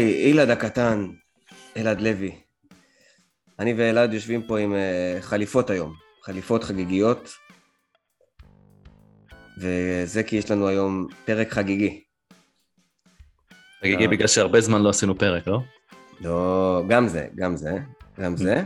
[0.00, 1.06] היי, אילד הקטן,
[1.76, 2.32] אלעד לוי.
[3.58, 7.30] אני ואלעד יושבים פה עם uh, חליפות היום, חליפות חגיגיות,
[9.58, 12.04] וזה כי יש לנו היום פרק חגיגי.
[13.80, 15.60] חגיגי בגלל שהרבה זמן לא עשינו פרק, לא?
[16.20, 17.78] לא, גם זה, גם זה,
[18.20, 18.62] גם זה,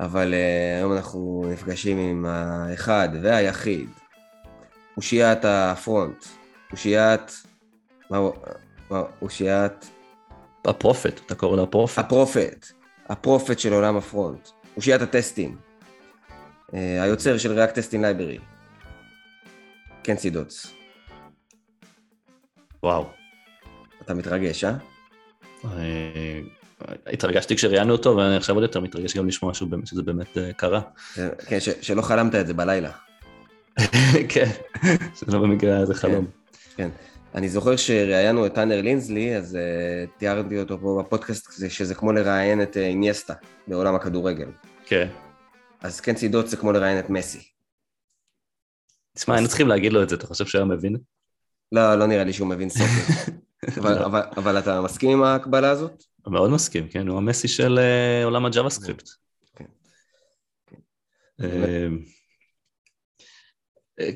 [0.00, 3.88] אבל uh, היום אנחנו נפגשים עם האחד והיחיד,
[4.96, 6.24] אושיית הפרונט,
[6.72, 7.42] אושיית...
[8.10, 8.32] מה הוא?
[9.22, 9.93] אושיית...
[10.64, 11.98] הפרופט, אתה קורא לו הפרופט?
[11.98, 12.66] הפרופט,
[13.08, 15.56] הפרופט של עולם הפרונט, אושיית הטסטים,
[16.68, 18.40] uh, היוצר של React Testing Library,
[20.02, 20.72] קנסי דוטס.
[22.82, 23.06] וואו.
[24.02, 24.74] אתה מתרגש, אה?
[25.64, 26.40] אה,
[27.06, 30.80] התרגשתי כשראיינו אותו, ואני עכשיו עוד יותר מתרגש גם לשמוע שזה באמת אה, קרה.
[31.46, 32.90] כן, שלא חלמת את זה בלילה.
[34.32, 34.50] כן,
[35.18, 36.26] שלא במקרה היה זה חלום.
[36.76, 36.88] כן.
[37.34, 42.62] אני זוכר שראיינו את טאנר לינזלי, אז uh, תיארתי אותו פה בפודקאסט, שזה כמו לראיין
[42.62, 43.34] את אינייסטה
[43.68, 44.48] בעולם הכדורגל.
[44.86, 45.08] כן.
[45.80, 47.38] אז כן צידות זה כמו לראיין את מסי.
[49.14, 50.96] תשמע, היינו צריכים להגיד לו את זה, אתה חושב שהוא היה מבין?
[51.72, 53.32] לא, לא נראה לי שהוא מבין סופר.
[53.80, 56.04] אבל, אבל, אבל אתה מסכים עם ההקבלה הזאת?
[56.26, 59.08] מאוד מסכים, כן, הוא המסי של uh, עולם הג'אווה סקריפט.
[59.56, 59.64] כן.
[60.66, 60.76] כן.
[61.40, 61.44] Uh,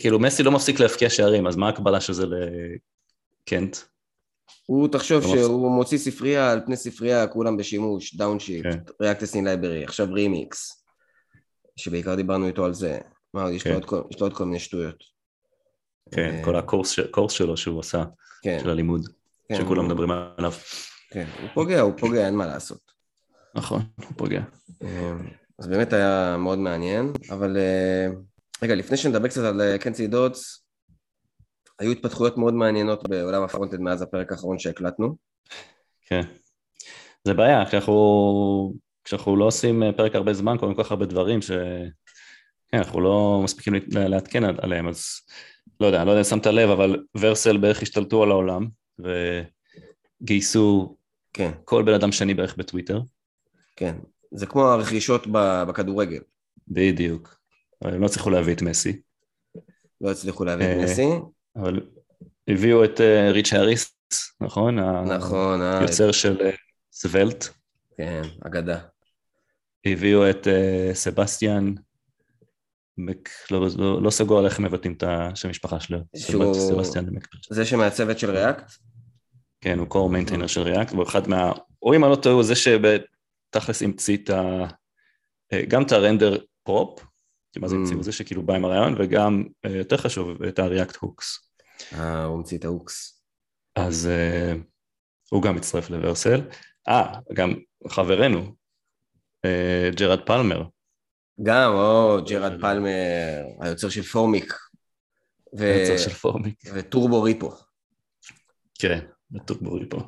[0.01, 2.27] כאילו מסי לא מפסיק להפקיע שערים, אז מה ההקבלה של זה
[3.49, 3.77] לקנט?
[4.67, 10.09] הוא תחשוב שהוא מוציא ספרייה על פני ספרייה, כולם בשימוש, דאונשיפט, ריאקט אסין לייברי, עכשיו
[10.13, 10.85] רימיקס,
[11.77, 12.99] שבעיקר דיברנו איתו על זה.
[13.35, 15.05] מה עוד, יש לו עוד כל מיני שטויות.
[16.11, 18.05] כן, כל הקורס שלו שהוא עשה,
[18.45, 19.09] של הלימוד.
[19.49, 19.87] כן, שכולם.
[19.87, 20.53] מדברים עליו.
[21.11, 22.81] כן, הוא פוגע, הוא פוגע, אין מה לעשות.
[23.55, 24.43] נכון, הוא פוגע.
[24.83, 28.07] אמ, אז באמת היה מאוד מעניין, אבל אה,
[28.63, 30.68] רגע, לפני שנדבר קצת על אה, קנסי דודס,
[31.79, 35.17] היו התפתחויות מאוד מעניינות בעולם הפרונטד מאז הפרק האחרון שהקלטנו.
[36.07, 36.21] כן.
[37.25, 38.75] זה בעיה, כשאנחנו,
[39.05, 41.51] כשאנחנו לא עושים אה, פרק הרבה זמן, קורים כל כך הרבה דברים ש...
[42.69, 45.05] כן, אנחנו לא מספיקים לעדכן עליהם, אז
[45.81, 48.67] לא יודע, לא יודע אם שמת לב, אבל ורסל בערך השתלטו על העולם,
[50.23, 50.97] וגייסו
[51.33, 51.51] כן.
[51.65, 53.01] כל בן אדם שני בערך בטוויטר.
[53.77, 53.97] כן,
[54.31, 55.27] זה כמו הרכישות
[55.69, 56.21] בכדורגל.
[56.69, 57.39] בדיוק,
[57.83, 59.01] הם לא הצליחו להביא את מסי.
[60.01, 61.09] לא הצליחו להביא את אה, מסי.
[61.57, 61.81] אבל
[62.49, 63.95] הביאו את אה, ריץ' האריס,
[64.41, 64.79] נכון?
[65.05, 65.63] נכון.
[65.63, 66.51] היוצר של אה,
[66.93, 67.45] סוולט.
[67.97, 68.79] כן, אגדה.
[69.85, 70.47] הביאו את
[70.93, 71.75] סבסטיאן,
[73.51, 75.99] לא, לא, לא סגור על איך מבטאים את השם משפחה שלו.
[76.17, 76.55] שהוא...
[77.51, 78.73] זה שמהצוות של ריאקט?
[79.61, 81.53] כן, הוא קור מיינטיינר של ריאקט, הוא אחד מה...
[81.83, 84.65] או אם אני לא טועה, הוא זה שבתכלס המציא את ה...
[85.53, 87.01] אה, גם את הרנדר פרופ,
[87.57, 87.95] מה זה המציא?
[87.95, 91.51] הוא זה שכאילו בא עם הרעיון, וגם, אה, יותר חשוב, את הריאקט הוקס.
[91.93, 93.23] אה, הוא המציא את ההוקס.
[93.77, 94.53] אז אה,
[95.31, 96.41] הוא גם מצטרף לוורסל.
[96.89, 97.55] אה, גם
[97.89, 98.55] חברנו,
[99.45, 100.65] אה, ג'רד פלמר.
[101.43, 104.55] גם, או, ג'רד פלמר, היוצר של פורמיק.
[105.59, 106.63] היוצר של פורמיק.
[106.75, 107.51] וטורבו ריפו.
[108.79, 108.99] כן,
[109.33, 109.99] וטורבו ריפו.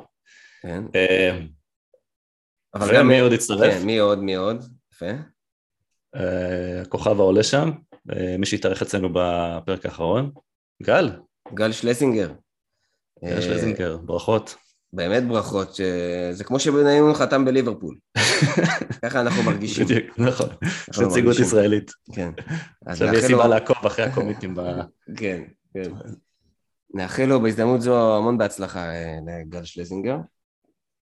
[0.62, 0.84] כן.
[0.94, 1.38] אה,
[2.80, 3.74] ומי עוד הצטרף?
[3.74, 4.64] כן, מי עוד, מי עוד?
[4.92, 5.10] יפה.
[6.16, 7.70] אה, הכוכב העולה שם,
[8.12, 10.30] אה, מי שהתארח אצלנו בפרק האחרון,
[10.82, 11.10] גל.
[11.54, 12.32] גל שלסינגר.
[13.24, 14.54] גל שלסינגר, ברכות.
[14.92, 15.80] באמת ברכות,
[16.32, 17.96] זה כמו שבניון חתם בליברפול.
[19.02, 19.84] ככה אנחנו מרגישים.
[19.84, 20.48] בדיוק, נכון.
[21.06, 21.90] נציגות ישראלית.
[22.14, 22.30] כן.
[22.86, 24.60] עכשיו יש סיבה לעקוב אחרי הקומיטים ב...
[25.20, 25.42] כן,
[25.74, 25.90] כן.
[26.94, 30.16] נאחל לו בהזדמנות זו המון בהצלחה אה, לגל שלזינגר.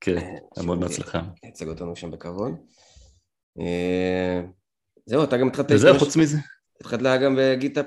[0.02, 1.22] כן, אה, המון בהצלחה.
[1.44, 2.54] ייצג אותנו שם בכבוד.
[5.10, 5.72] אה, זהו, אתה גם התחלת...
[5.72, 6.38] וזהו, חוץ מזה.
[6.82, 7.86] התחלת גם בגיטאפ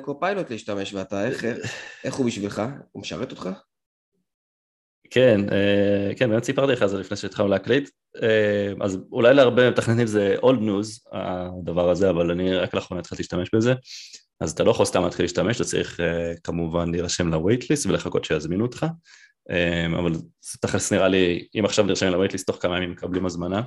[0.00, 1.28] קופיילוט להשתמש, ואתה,
[2.04, 2.62] איך הוא בשבילך?
[2.92, 3.48] הוא משרת אותך?
[5.10, 5.40] כן,
[6.16, 7.90] כן, באמת סיפרתי לך על זה לפני שהתחלנו להקליט.
[8.80, 13.48] אז אולי להרבה מתכננים זה אולד ניוז, הדבר הזה, אבל אני רק לאחרונה התחלתי להשתמש
[13.54, 13.74] בזה.
[14.40, 16.00] אז אתה לא יכול סתם להתחיל להשתמש, אתה צריך
[16.44, 18.86] כמובן להירשם ל-waitlist ולחכות שיזמינו אותך,
[19.98, 23.62] אבל זה תכלס נראה לי, אם עכשיו נרשם ל-waitlist, תוך כמה ימים מקבלים הזמנה,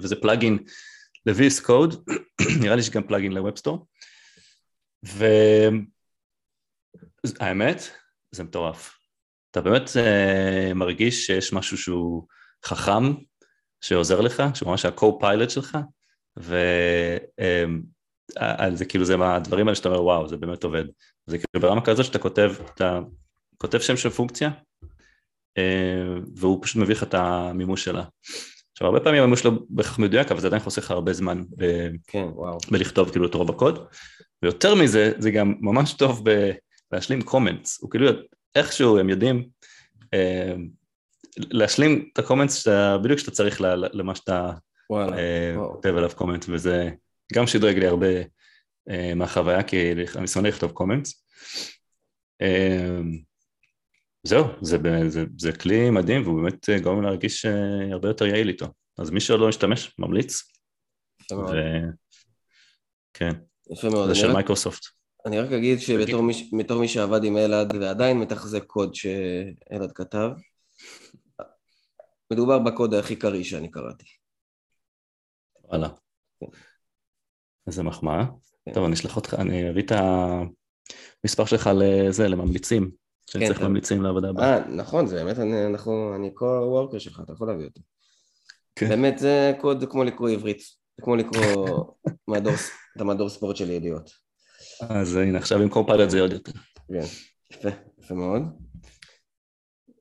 [0.00, 0.58] וזה פלאגין
[1.26, 1.96] ל-VS Code,
[2.62, 3.78] נראה לי שגם פלאגין ל-Webstore,
[7.40, 7.90] והאמת,
[8.30, 8.98] זה מטורף.
[9.50, 12.26] אתה באמת uh, מרגיש שיש משהו שהוא
[12.64, 13.14] חכם,
[13.80, 15.78] שעוזר לך, שהוא ממש ה-co-pilot שלך,
[16.38, 16.56] ו...
[17.40, 17.82] Um,
[18.36, 20.84] על זה כאילו זה מהדברים האלה שאתה אומר וואו זה באמת עובד
[21.26, 23.00] זה כאילו ברמה כזאת שאתה כותב אתה
[23.58, 24.50] כותב שם של פונקציה
[25.58, 28.04] אה, והוא פשוט מביא לך את המימוש שלה.
[28.72, 31.88] עכשיו הרבה פעמים המימוש לא בהכרח מדויק אבל זה עדיין חוסך הרבה זמן ב...
[32.06, 32.58] כן, וואו.
[32.70, 33.86] בלכתוב כאילו את רוב הקוד
[34.42, 36.24] ויותר מזה זה גם ממש טוב
[36.90, 38.06] בלהשלים קומנטס הוא כאילו
[38.54, 39.48] איכשהו הם יודעים
[40.14, 40.54] אה,
[41.36, 42.68] להשלים את הקומנטס
[43.02, 43.60] בדיוק כשאתה צריך
[43.92, 44.50] למה שאתה
[45.72, 46.90] כותב עליו קומנט, וזה
[47.32, 48.06] גם שדרג לי הרבה
[49.16, 51.24] מהחוויה, כי אני שונא לכתוב קומנטס.
[54.22, 54.76] זהו, זה,
[55.08, 57.46] זה, זה כלי מדהים והוא באמת גורם להרגיש
[57.92, 58.66] הרבה יותר יעיל איתו.
[58.98, 60.42] אז מי שלא משתמש, ממליץ.
[61.32, 61.54] ו...
[63.14, 63.32] כן.
[63.70, 64.08] יפה מאוד.
[64.08, 64.82] זה של מייקרוסופט.
[65.26, 70.28] אני רק אגיד שבתור מי, מי שעבד עם אלעד ועדיין מתחזק קוד שאלעד כתב,
[72.32, 74.04] מדובר בקוד הכי קריא שאני קראתי.
[75.64, 75.88] וואלה.
[77.66, 78.24] איזה מחמאה.
[78.64, 78.72] כן.
[78.72, 79.92] טוב, אני אשלח אותך, אני אביא את
[81.24, 82.90] המספר שלך לזה, לממליצים,
[83.30, 84.56] שאני כן, צריך ממליצים לעבודה הבאה.
[84.56, 87.80] אה, נכון, זה באמת, אני, אנחנו, אני co-worker שלך, אתה יכול להביא אותו.
[88.76, 88.88] כן.
[88.88, 90.58] באמת זה קוד כמו לקרוא עברית,
[90.96, 91.84] זה כמו לקרוא
[92.28, 92.54] מדור,
[92.96, 94.10] את המדור ספורט של ידיעות.
[94.88, 96.52] אז הנה, עכשיו עם קומפיילוט זה עוד יותר.
[96.88, 97.04] כן,
[97.52, 97.68] יפה,
[98.02, 98.42] יפה מאוד.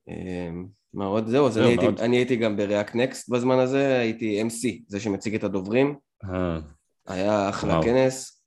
[0.08, 1.28] אמ, מה עוד?
[1.28, 5.36] זהו, אז אני הייתי, אני הייתי גם בריאקט נקסט בזמן הזה, הייתי MC, זה שמציג
[5.36, 5.96] את הדוברים.
[6.24, 6.60] אה.
[7.08, 8.44] היה אחלה כנס,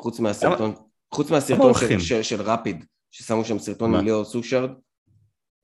[0.00, 0.74] חוץ מהסרטון,
[1.14, 1.72] חוץ מהסרטון
[2.22, 2.84] של רפיד,
[3.16, 4.70] ששמו שם סרטון מליאור סושארד,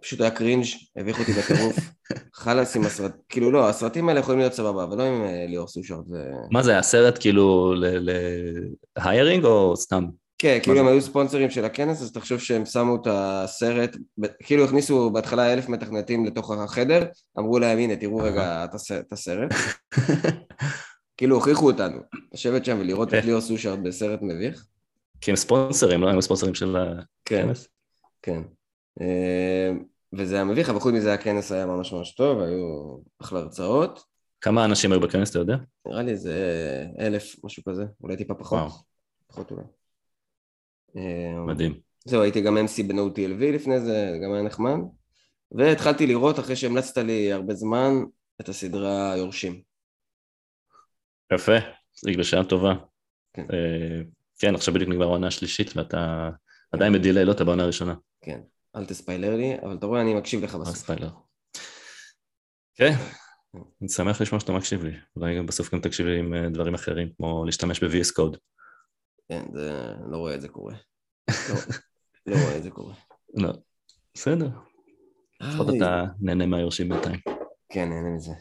[0.03, 0.65] פשוט היה קרינג',
[0.97, 1.77] הביך אותי בטירוף.
[2.35, 5.69] חלאס עם הסרט, כאילו לא, הסרטים האלה יכולים להיות סבבה, אבל לא עם אה, ליאור
[5.69, 6.05] סושארד.
[6.51, 7.75] מה זה, הסרט כאילו
[8.97, 10.07] להיירינג או סתם?
[10.39, 13.97] כן, כאילו הם היו ספונסרים של הכנס, אז תחשוב שהם שמו את הסרט,
[14.43, 17.05] כאילו הכניסו בהתחלה אלף מתכנתים לתוך החדר,
[17.39, 18.65] אמרו להם, הנה, תראו רגע
[19.01, 19.55] את הסרט.
[21.17, 21.99] כאילו הוכיחו אותנו,
[22.35, 23.27] לשבת שם ולראות את כן.
[23.27, 24.65] ליאור סושארד בסרט מביך.
[25.23, 26.11] כי הם ספונסרים, לא?
[26.11, 27.69] הם ספונסרים של הכנס.
[28.23, 28.43] כן,
[29.03, 29.05] כן.
[30.13, 34.05] וזה היה מביך, אבל חוץ מזה הכנס היה ממש ממש טוב, היו אחלה הרצאות.
[34.41, 35.57] כמה אנשים היו בכנס, אתה יודע?
[35.87, 36.35] נראה לי איזה
[36.99, 38.59] אלף, משהו כזה, אולי טיפה פחות.
[38.59, 38.71] וואו.
[39.27, 39.63] פחות אולי.
[40.97, 41.81] אה, מדהים.
[42.05, 44.79] זהו, הייתי גם MC ב-No TLV לפני זה, גם היה נחמד.
[45.53, 47.93] והתחלתי לראות, אחרי שהמלצת לי הרבה זמן,
[48.41, 49.63] את הסדרה יורשים.
[51.33, 51.57] יפה,
[51.95, 52.75] זה בשעה טובה.
[53.33, 53.47] כן.
[54.43, 56.31] כן, עכשיו בדיוק נגמר העונה השלישית ואתה
[56.73, 57.95] עדיין בדיליי, לא אתה בעונה הראשונה.
[58.21, 58.41] כן.
[58.77, 60.77] אל תספיילר לי, אבל אתה רואה, אני מקשיב לך בסוף.
[60.77, 61.11] ספיילר.
[62.75, 62.93] כן,
[63.81, 64.93] אני שמח לשמוע שאתה מקשיב לי.
[65.17, 68.37] אולי גם בסוף גם תקשיב לי עם אה, דברים אחרים, כמו להשתמש ב-VS Code.
[69.29, 69.95] כן, זה...
[70.11, 70.75] לא רואה את זה קורה.
[71.31, 71.57] לא,
[72.27, 72.95] לא רואה את זה קורה.
[73.35, 73.53] לא,
[74.15, 74.49] בסדר.
[75.41, 77.21] לפחות אתה נהנה מהיורשים בינתיים.
[77.69, 78.33] כן, נהנה מזה.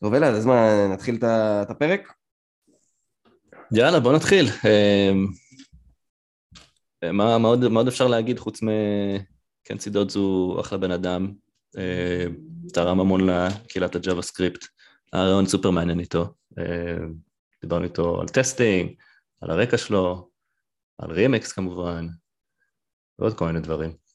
[0.00, 2.17] טוב, אלעד, אז מה, נתחיל את הפרק?
[3.72, 4.46] יאללה, בוא נתחיל.
[4.64, 5.26] אמ,
[7.12, 8.68] מה, מה, עוד, מה עוד אפשר להגיד חוץ מ...
[9.64, 11.32] קנצי דודס הוא אחלה בן אדם,
[11.78, 12.24] אה,
[12.72, 14.64] תרם המון לקהילת הג'אווה סקריפט,
[15.12, 17.06] היה רעיון סופר מעניין איתו, אה,
[17.62, 18.94] דיברנו איתו על טסטינג,
[19.40, 20.28] על הרקע שלו,
[20.98, 22.06] על רימקס כמובן,
[23.18, 24.07] ועוד כל מיני דברים.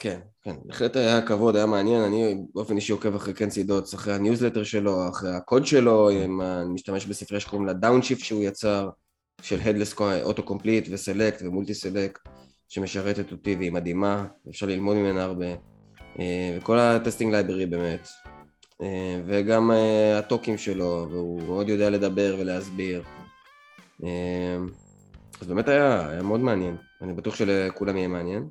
[0.00, 4.14] כן, כן, בהחלט היה כבוד, היה מעניין, אני באופן אישי עוקב אחרי קנצי דודס, אחרי
[4.14, 8.88] הניוזלטר שלו, אחרי הקוד שלו, עם, אני משתמש בספרי שקוראים לה דאונשיפט שהוא יצר,
[9.42, 12.28] של Headless Auto Complete וסלקט ומולטי סלקט.
[12.70, 15.46] שמשרתת אותי והיא מדהימה, אפשר ללמוד ממנה הרבה.
[16.18, 18.08] אה, וכל הטסטינג לייברי באמת.
[18.82, 23.02] אה, וגם אה, הטוקים שלו, והוא מאוד יודע לדבר ולהסביר.
[25.40, 26.76] אז באמת היה, היה מאוד מעניין.
[27.02, 28.48] אני בטוח שלכולם יהיה מעניין.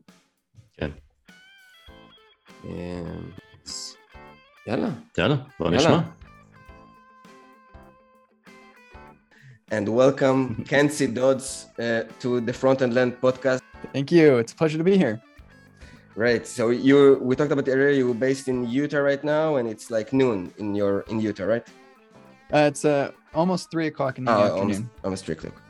[0.74, 0.90] כן.
[4.68, 4.90] יאללה.
[5.18, 6.00] יאללה, בוא נשמע.
[9.72, 10.40] And welcome,
[10.70, 11.06] Kent C.
[11.06, 13.62] Dodds, uh, to the Front and Land podcast.
[13.94, 14.38] Thank you.
[14.40, 15.22] It's a pleasure to be here.
[16.16, 16.46] Right.
[16.48, 17.92] So you, we talked about earlier.
[17.92, 21.66] You're based in Utah right now, and it's like noon in your in Utah, right?
[22.52, 24.62] Uh, it's uh, almost three o'clock in the oh, afternoon.
[24.62, 25.62] Almost, almost three o'clock.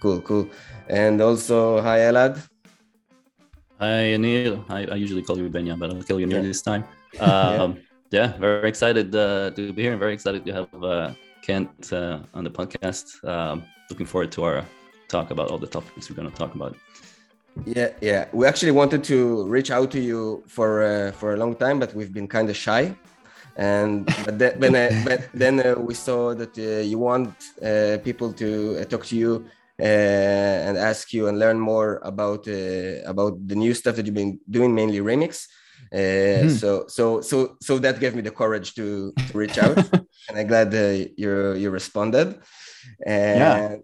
[0.00, 0.48] Cool, cool.
[0.88, 2.38] And also, hi, Elad.
[3.80, 4.64] Hi Anil.
[4.68, 6.40] I, I usually call you Benya, but I'll kill you yeah.
[6.40, 6.84] this time.
[7.20, 7.78] Um,
[8.10, 8.36] yeah.
[8.36, 9.96] very excited uh, to be here.
[9.96, 13.06] Very excited to have uh, Kent uh, on the podcast.
[13.24, 14.64] Um, looking forward to our
[15.06, 16.76] talk about all the topics we're going to talk about.
[17.64, 18.26] Yeah, yeah.
[18.32, 21.94] We actually wanted to reach out to you for uh, for a long time, but
[21.94, 22.94] we've been kind of shy.
[23.56, 27.32] And but then, uh, but then uh, we saw that uh, you want
[27.62, 29.46] uh, people to uh, talk to you
[29.78, 32.46] and ask you and learn more about
[33.06, 35.46] about the new stuff that you've been doing, mainly remix.
[35.92, 36.50] Mm-hmm.
[36.50, 39.76] So so so so that gave me the courage to, to reach out,
[40.28, 40.72] and I'm glad
[41.16, 42.40] you you responded.
[43.06, 43.76] And, yeah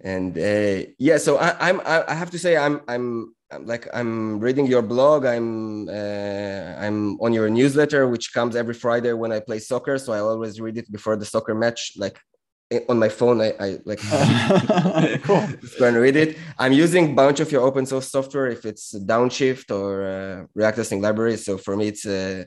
[0.00, 4.66] and uh, yeah so I, i'm i have to say i'm i'm like i'm reading
[4.66, 9.58] your blog i'm uh, i'm on your newsletter which comes every friday when i play
[9.58, 12.18] soccer so i always read it before the soccer match like
[12.88, 13.98] on my phone i, I like
[15.22, 15.46] cool.
[15.60, 18.64] just go and read it i'm using a bunch of your open source software if
[18.66, 22.44] it's downshift or uh, react testing library so for me it's uh,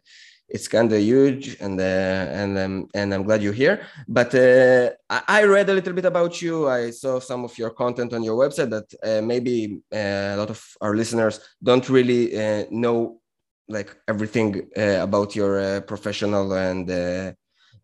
[0.51, 3.81] it's kind of huge, and uh, and um, and I'm glad you're here.
[4.07, 6.67] But uh, I, I, read a little bit about you.
[6.67, 10.49] I saw some of your content on your website that uh, maybe uh, a lot
[10.49, 13.21] of our listeners don't really uh, know
[13.69, 16.89] like everything uh, about your professional and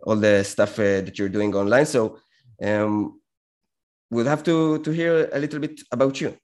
[0.03, 1.85] all the stuff that you're doing online.
[1.85, 2.19] So
[2.63, 3.19] um,
[4.09, 6.37] we'll have to to hear a little bit about you.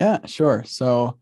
[0.00, 0.64] Yeah, sure.
[0.66, 1.18] So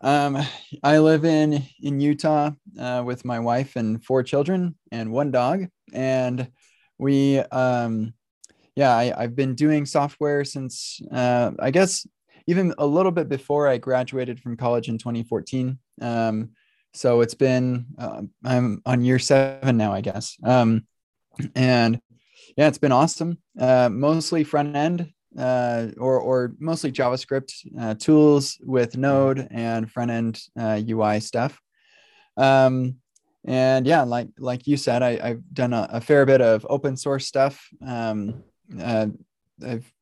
[0.00, 0.38] um,
[0.82, 5.66] I live in in Utah uh, with my wife and four children and one dog,
[5.92, 6.48] and
[6.98, 8.14] we um,
[8.74, 12.06] yeah I, I've been doing software since uh, I guess
[12.46, 15.78] even a little bit before I graduated from college in 2014.
[16.00, 16.50] Um,
[16.94, 20.36] so it's been uh, I'm on year seven now, I guess.
[20.44, 20.86] Um,
[21.54, 22.00] and
[22.56, 23.38] yeah, it's been awesome.
[23.58, 30.10] Uh, mostly front end uh, or, or mostly JavaScript uh, tools with Node and front
[30.10, 31.60] end uh, UI stuff.
[32.36, 32.96] Um,
[33.44, 36.96] and yeah, like like you said, I, have done a, a, fair bit of open
[36.96, 37.68] source stuff.
[37.86, 38.42] Um,
[38.80, 39.06] uh,
[39.64, 39.92] I've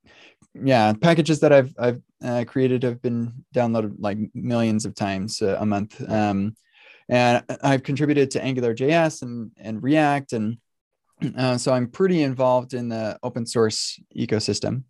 [0.54, 5.66] yeah, packages that I've I've uh, created have been downloaded like millions of times a
[5.66, 6.00] month.
[6.08, 6.56] Um,
[7.08, 10.56] and I've contributed to Angular JS and and React and
[11.36, 14.84] uh, so I'm pretty involved in the open source ecosystem.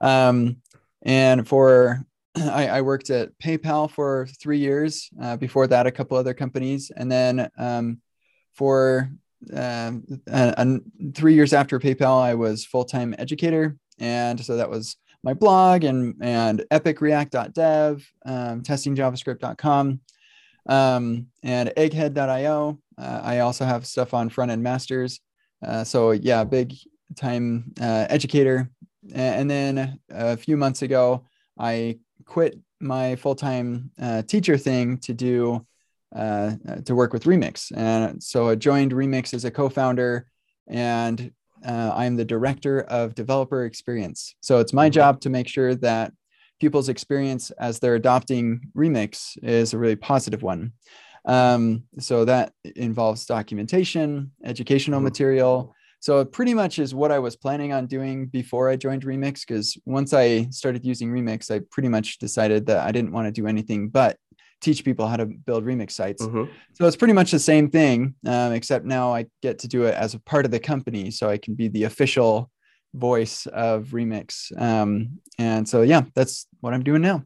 [0.00, 0.56] Um,
[1.02, 2.04] and for
[2.36, 5.08] I, I, worked at PayPal for three years.
[5.20, 8.00] Uh, before that, a couple other companies, and then um,
[8.54, 9.10] for
[9.54, 9.92] uh,
[11.14, 15.84] three years after PayPal, I was full time educator, and so that was my blog
[15.84, 20.00] and and epicreact.dev, um, testingjavascript.com,
[20.66, 22.78] um, and egghead.io.
[22.96, 25.20] Uh, I also have stuff on Frontend Masters.
[25.64, 26.74] Uh, so yeah, big
[27.16, 28.70] time uh, educator
[29.12, 31.26] and then a few months ago,
[31.58, 35.66] I quit my full time uh, teacher thing to do
[36.14, 36.52] uh,
[36.84, 37.72] to work with Remix.
[37.76, 40.26] And so I joined Remix as a co founder,
[40.68, 41.32] and
[41.66, 44.34] uh, I'm the director of developer experience.
[44.40, 44.94] So it's my mm-hmm.
[44.94, 46.12] job to make sure that
[46.60, 50.72] people's experience as they're adopting Remix is a really positive one.
[51.24, 55.04] Um, so that involves documentation, educational mm-hmm.
[55.04, 59.06] material, so it pretty much is what I was planning on doing before I joined
[59.06, 59.40] Remix.
[59.40, 63.32] Because once I started using Remix, I pretty much decided that I didn't want to
[63.32, 64.18] do anything but
[64.60, 66.22] teach people how to build Remix sites.
[66.22, 66.52] Mm-hmm.
[66.74, 69.94] So it's pretty much the same thing, um, except now I get to do it
[69.94, 72.50] as a part of the company, so I can be the official
[72.92, 74.52] voice of Remix.
[74.60, 77.24] Um, and so yeah, that's what I'm doing now.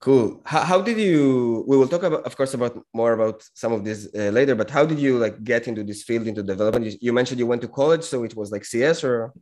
[0.00, 0.40] Cool.
[0.46, 1.62] How, how did you?
[1.68, 4.54] We will talk about, of course, about more about some of this uh, later.
[4.54, 6.86] But how did you like get into this field, into development?
[6.86, 9.34] You, you, mentioned you went to college, so it was like CS or.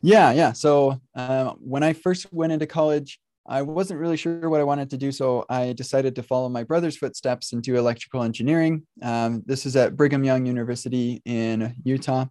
[0.00, 0.52] Yeah, yeah.
[0.52, 4.88] So um, when I first went into college, I wasn't really sure what I wanted
[4.90, 8.86] to do, so I decided to follow my brother's footsteps and do electrical engineering.
[9.02, 12.24] Um, this is at Brigham Young University in Utah.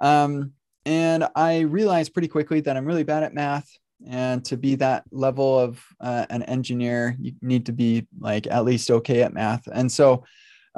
[0.00, 0.52] Um,
[0.86, 3.68] and I realized pretty quickly that I'm really bad at math
[4.06, 8.64] and to be that level of uh, an engineer you need to be like at
[8.64, 10.24] least okay at math and so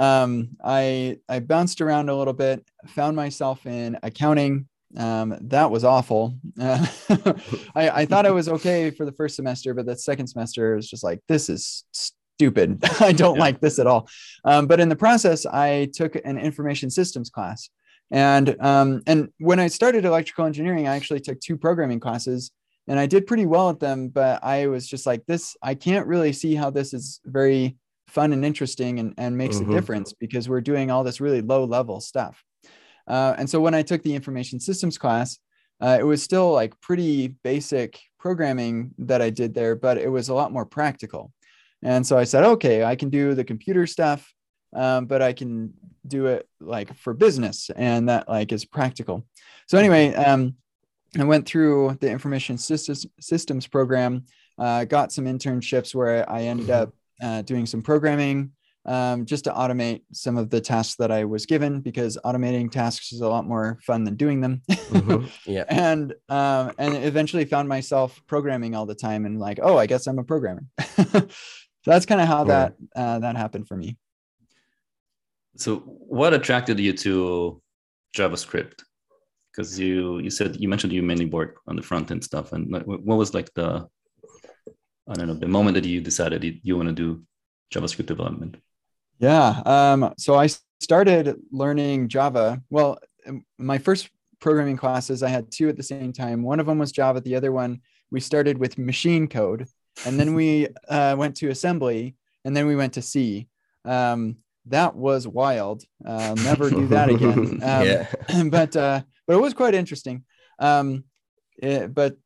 [0.01, 4.67] um, I I bounced around a little bit, found myself in accounting.
[4.97, 6.37] Um, that was awful.
[6.59, 6.85] Uh,
[7.75, 10.89] I, I thought I was okay for the first semester, but the second semester was
[10.89, 12.83] just like this is stupid.
[13.01, 13.41] I don't yeah.
[13.41, 14.09] like this at all.
[14.45, 17.69] Um, but in the process, I took an information systems class,
[18.11, 22.53] and um, and when I started electrical engineering, I actually took two programming classes
[22.91, 26.09] and I did pretty well at them, but I was just like, this, I can't
[26.09, 27.77] really see how this is very
[28.09, 29.71] fun and interesting and, and makes mm-hmm.
[29.71, 32.43] a difference because we're doing all this really low level stuff.
[33.07, 35.39] Uh, and so when I took the information systems class,
[35.81, 40.29] uh, it was still like pretty basic programming that I did there, but it was
[40.29, 41.33] a lot more practical.
[41.85, 44.35] And so I said, okay, I can do the computer stuff,
[44.75, 45.75] um, but I can
[46.09, 49.25] do it like for business, and that like is practical.
[49.69, 50.57] So anyway, um,
[51.19, 54.25] I went through the information systems systems program,
[54.59, 56.83] uh, got some internships where I ended mm-hmm.
[56.83, 58.53] up uh, doing some programming
[58.87, 63.13] um, just to automate some of the tasks that I was given because automating tasks
[63.13, 64.63] is a lot more fun than doing them.
[64.71, 65.27] mm-hmm.
[65.51, 65.65] Yeah.
[65.69, 70.07] And um, and eventually found myself programming all the time and like, oh, I guess
[70.07, 70.65] I'm a programmer.
[70.97, 71.27] so
[71.87, 73.97] that's kind of how that uh, that happened for me.
[75.57, 77.61] So, what attracted you to
[78.17, 78.83] JavaScript?
[79.51, 82.71] Because you you said you mentioned you mainly work on the front end stuff and
[82.71, 83.87] like, what was like the
[85.09, 87.23] i don't know the moment that you decided you, you want to do
[87.73, 88.57] javascript development
[89.19, 90.49] yeah um, so i
[90.81, 92.99] started learning java well
[93.59, 96.93] my first programming classes i had two at the same time one of them was
[96.93, 97.81] java the other one
[98.11, 99.67] we started with machine code
[100.07, 102.15] and then we uh, went to assembly
[102.45, 103.47] and then we went to c
[103.85, 105.85] um, that was wild.
[106.05, 107.61] Uh, never do that again.
[107.63, 108.07] Um, yeah.
[108.51, 110.25] but uh, but it was quite interesting.
[110.59, 111.05] Um,
[111.57, 112.17] it, but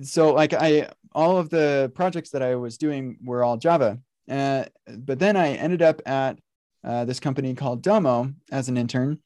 [0.00, 3.98] so like I all of the projects that I was doing were all Java.
[4.30, 6.38] Uh, but then I ended up at
[6.82, 9.18] uh, this company called Domo as an intern,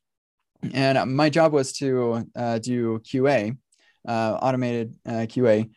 [0.75, 3.57] and my job was to uh, do QA,
[4.09, 5.71] uh, automated uh, QA,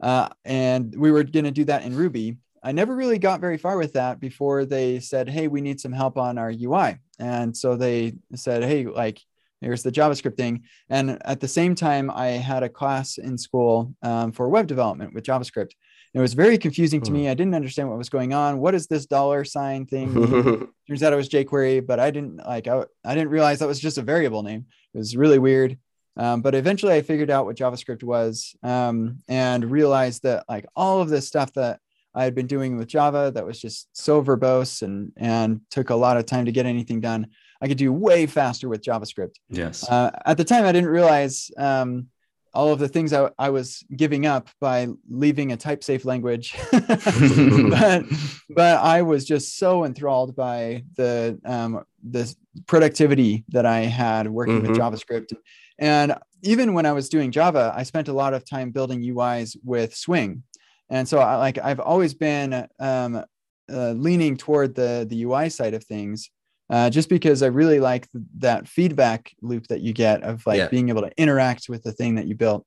[0.00, 2.36] uh, and we were going to do that in Ruby.
[2.62, 5.92] I never really got very far with that before they said, "Hey, we need some
[5.92, 9.20] help on our UI," and so they said, "Hey, like."
[9.60, 10.64] Here's the JavaScript thing.
[10.90, 15.14] And at the same time, I had a class in school um, for web development
[15.14, 15.70] with JavaScript.
[16.14, 17.28] It was very confusing to me.
[17.28, 18.58] I didn't understand what was going on.
[18.58, 20.14] What is this dollar sign thing?
[20.88, 22.68] Turns out it was jQuery, but I didn't like.
[22.68, 24.64] I, I didn't realize that was just a variable name.
[24.94, 25.78] It was really weird.
[26.16, 31.02] Um, but eventually, I figured out what JavaScript was um, and realized that like all
[31.02, 31.80] of this stuff that
[32.14, 35.94] I had been doing with Java that was just so verbose and and took a
[35.94, 37.26] lot of time to get anything done.
[37.60, 39.36] I could do way faster with JavaScript.
[39.48, 39.88] Yes.
[39.88, 42.08] Uh, at the time, I didn't realize um,
[42.56, 46.56] all of the things I, I, was giving up by leaving a type safe language.
[46.72, 48.04] but
[48.50, 52.34] but I was just so enthralled by the um, the
[52.66, 54.72] productivity that I had working mm-hmm.
[54.72, 55.32] with JavaScript.
[55.78, 59.56] And even when I was doing Java, I spent a lot of time building UIs
[59.62, 60.42] with Swing.
[60.88, 63.22] And so I like I've always been um,
[63.70, 66.30] uh, leaning toward the the UI side of things
[66.68, 68.08] uh, just because I really like
[68.38, 70.68] that feedback loop that you get of like yeah.
[70.68, 72.66] being able to interact with the thing that you built.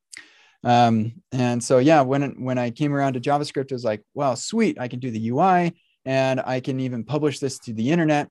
[0.63, 4.35] Um, and so, yeah, when, when I came around to JavaScript, it was like, wow,
[4.35, 4.79] sweet.
[4.79, 5.73] I can do the UI
[6.05, 8.29] and I can even publish this to the internet.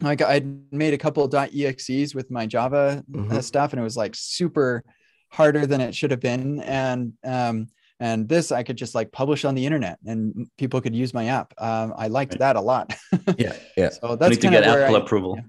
[0.00, 3.40] Like I made a couple .exes with my Java uh, mm-hmm.
[3.40, 4.82] stuff and it was like super
[5.30, 6.60] harder than it should have been.
[6.60, 7.68] And, um,
[8.00, 11.26] and this I could just like publish on the internet and people could use my
[11.26, 11.54] app.
[11.58, 12.40] Um, I liked right.
[12.40, 12.94] that a lot.
[13.38, 13.90] yeah, yeah.
[13.90, 15.36] So that's need to get Apple I, approval.
[15.36, 15.42] Yeah.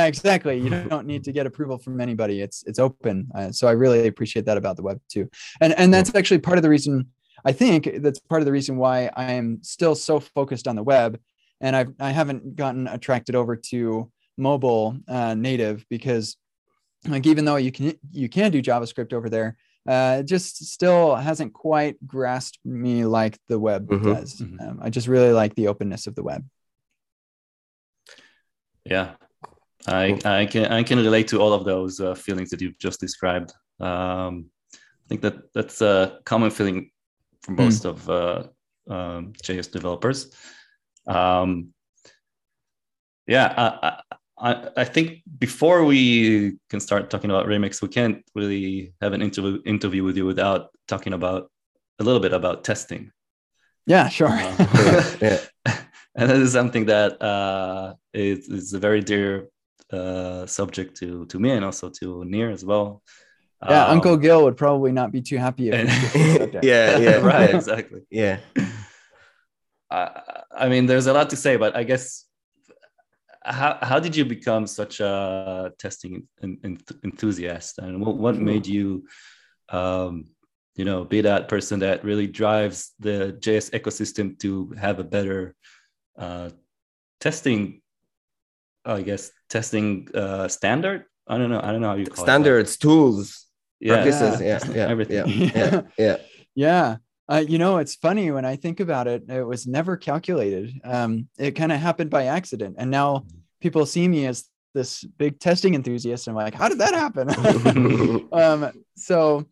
[0.00, 0.06] yeah.
[0.06, 0.58] exactly.
[0.58, 2.40] You don't need to get approval from anybody.
[2.40, 3.28] It's it's open.
[3.34, 5.28] Uh, so I really appreciate that about the web too.
[5.60, 7.06] And and that's actually part of the reason
[7.44, 10.82] I think that's part of the reason why I am still so focused on the
[10.82, 11.20] web,
[11.60, 16.36] and I've I haven't gotten attracted over to mobile uh, native because
[17.06, 21.14] like even though you can you can do JavaScript over there uh, it just still
[21.14, 24.12] hasn't quite grasped me like the web mm-hmm.
[24.12, 24.36] does.
[24.36, 24.60] Mm-hmm.
[24.60, 26.44] Um, I just really like the openness of the web.
[28.84, 29.12] Yeah,
[29.86, 33.00] I, I can I can relate to all of those uh, feelings that you've just
[33.00, 33.52] described.
[33.80, 36.90] Um, I think that that's a common feeling
[37.42, 37.62] for hmm.
[37.62, 37.90] most mm.
[37.90, 38.42] of uh,
[38.88, 40.30] um, JS developers.
[41.06, 41.74] Um,
[43.26, 48.92] yeah, I, I, I think before we can start talking about Remix, we can't really
[49.00, 51.50] have an interview interview with you without talking about
[52.00, 53.12] a little bit about testing.
[53.86, 54.28] Yeah, sure.
[54.28, 55.40] Uh, yeah.
[56.16, 59.48] and this is something that uh, is, is a very dear
[59.92, 63.02] uh, subject to to me and also to Nir as well.
[63.62, 65.70] Yeah, um, Uncle Gil would probably not be too happy.
[65.70, 68.00] If and, yeah, yeah, right, exactly.
[68.10, 68.40] Yeah.
[69.90, 72.23] I mean, there's a lot to say, but I guess
[73.44, 79.06] how, how did you become such a testing enthusiast and what, what made you
[79.68, 80.24] um,
[80.76, 85.54] you know be that person that really drives the js ecosystem to have a better
[86.18, 86.50] uh,
[87.20, 87.80] testing
[88.84, 92.74] i guess testing uh, standard i don't know i don't know how you call standards
[92.74, 93.46] it, tools
[93.80, 93.94] yeah.
[93.94, 96.16] practices yeah, yeah, yeah everything yeah yeah, yeah.
[96.54, 96.96] yeah.
[97.28, 100.80] Uh, you know, it's funny when I think about it, it was never calculated.
[100.84, 102.76] Um, it kind of happened by accident.
[102.78, 103.24] And now
[103.60, 106.26] people see me as this big testing enthusiast.
[106.26, 108.28] And I'm like, how did that happen?
[108.32, 109.46] um, so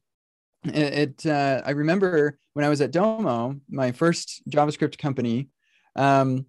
[0.64, 5.48] it, it uh, I remember when I was at Domo, my first JavaScript company,
[5.96, 6.46] um,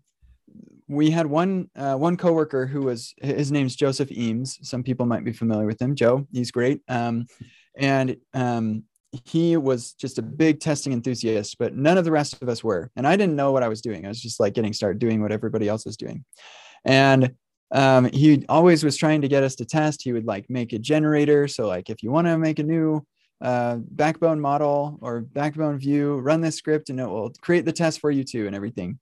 [0.90, 4.60] we had one uh, one coworker who was his name's Joseph Eames.
[4.62, 5.96] Some people might be familiar with him.
[5.96, 6.82] Joe, he's great.
[6.90, 7.28] Um,
[7.78, 8.84] and um,
[9.26, 12.90] he was just a big testing enthusiast, but none of the rest of us were.
[12.96, 14.06] And I didn't know what I was doing.
[14.06, 16.26] I was just like getting started doing what everybody else was doing.
[16.86, 17.34] And
[17.72, 20.04] um, he always was trying to get us to test.
[20.04, 21.48] He would like make a generator.
[21.48, 23.06] So like if you want to make a new
[23.42, 28.00] uh, backbone model or backbone view, run this script and it will create the test
[28.00, 29.00] for you too and everything.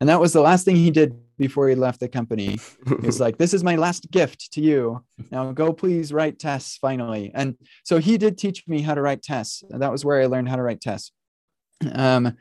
[0.00, 2.58] And that was the last thing he did before he left the company.
[2.86, 5.04] He was like, This is my last gift to you.
[5.30, 7.30] Now go please write tests finally.
[7.34, 9.62] And so he did teach me how to write tests.
[9.70, 11.12] And that was where I learned how to write tests.
[11.92, 12.36] Um,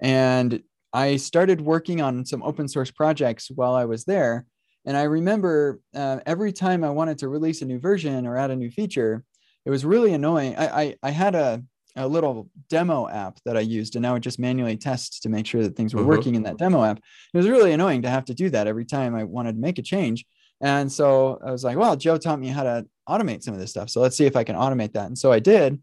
[0.00, 4.46] and I started working on some open source projects while I was there.
[4.86, 8.50] And I remember uh, every time I wanted to release a new version or add
[8.50, 9.24] a new feature,
[9.66, 10.56] it was really annoying.
[10.56, 11.62] I, I, I had a,
[11.98, 15.46] a little demo app that I used, and I would just manually test to make
[15.46, 16.06] sure that things were Mhm.
[16.06, 16.98] working in that demo app.
[16.98, 19.78] It was really annoying to have to do that every time I wanted to make
[19.78, 20.24] a change.
[20.60, 23.70] And so I was like, well, Joe taught me how to automate some of this
[23.70, 23.90] stuff.
[23.90, 25.06] So let's see if I can automate that.
[25.06, 25.80] And so I did.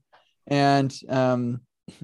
[0.48, 1.62] And um,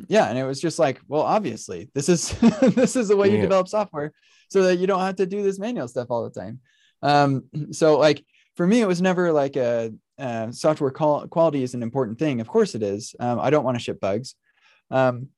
[0.08, 2.30] yeah, and it was just like, well, obviously, this is
[2.76, 4.14] this is the way you develop software
[4.50, 6.60] so that you don't have to do this manual stuff all the time.
[7.02, 8.24] Um, so like
[8.56, 12.42] for me, it was never like a uh, software qual- quality is an important thing.
[12.42, 13.16] Of course it is.
[13.20, 14.36] Um, I don't want to ship bugs.
[14.90, 15.30] Um,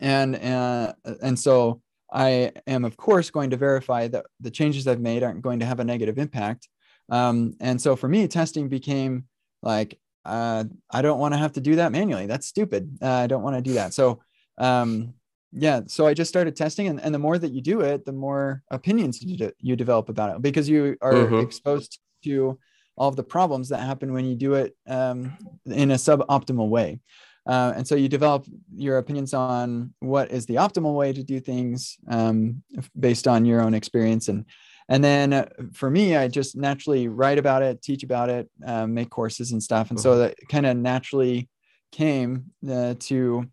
[0.00, 1.80] and uh, and so
[2.12, 5.66] I am of course going to verify that the changes I've made aren't going to
[5.66, 6.68] have a negative impact.
[7.10, 9.24] Um, and so for me, testing became
[9.62, 12.26] like uh, I don't want to have to do that manually.
[12.26, 12.98] That's stupid.
[13.02, 13.92] Uh, I don't want to do that.
[13.92, 14.20] So
[14.58, 15.14] um,
[15.52, 18.12] yeah, so I just started testing, and, and the more that you do it, the
[18.12, 21.42] more opinions you, de- you develop about it because you are Mhm.
[21.42, 22.58] exposed to
[22.96, 27.00] all of the problems that happen when you do it um, in a suboptimal way.
[27.46, 31.40] Uh, and so you develop your opinions on what is the optimal way to do
[31.40, 32.62] things um,
[32.98, 34.28] based on your own experience.
[34.28, 34.44] And
[34.88, 38.92] and then uh, for me, I just naturally write about it, teach about it, um,
[38.92, 39.90] make courses and stuff.
[39.90, 41.48] And so that kind of naturally
[41.90, 43.46] came uh, to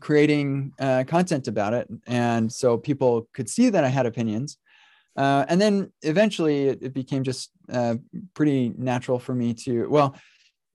[0.00, 1.88] creating uh, content about it.
[2.06, 4.56] And so people could see that I had opinions.
[5.16, 7.94] Uh, and then eventually it, it became just uh,
[8.34, 10.16] pretty natural for me to, well,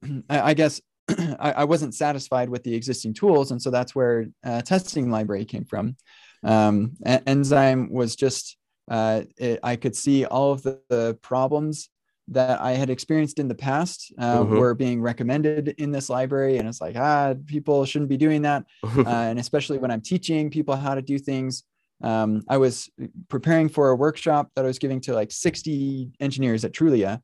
[0.30, 3.50] I, I guess I, I wasn't satisfied with the existing tools.
[3.50, 5.96] And so that's where uh, testing library came from.
[6.42, 8.56] Um, Enzyme was just,
[8.90, 11.90] uh, it, I could see all of the, the problems
[12.28, 14.56] that I had experienced in the past uh, Mhm.
[14.56, 16.58] were being recommended in this library.
[16.58, 18.64] And it's like, ah, people shouldn't be doing that.
[18.96, 21.64] uh, and especially when I'm teaching people how to do things.
[22.02, 22.88] Um, I was
[23.28, 27.20] preparing for a workshop that I was giving to like 60 engineers at Trulia,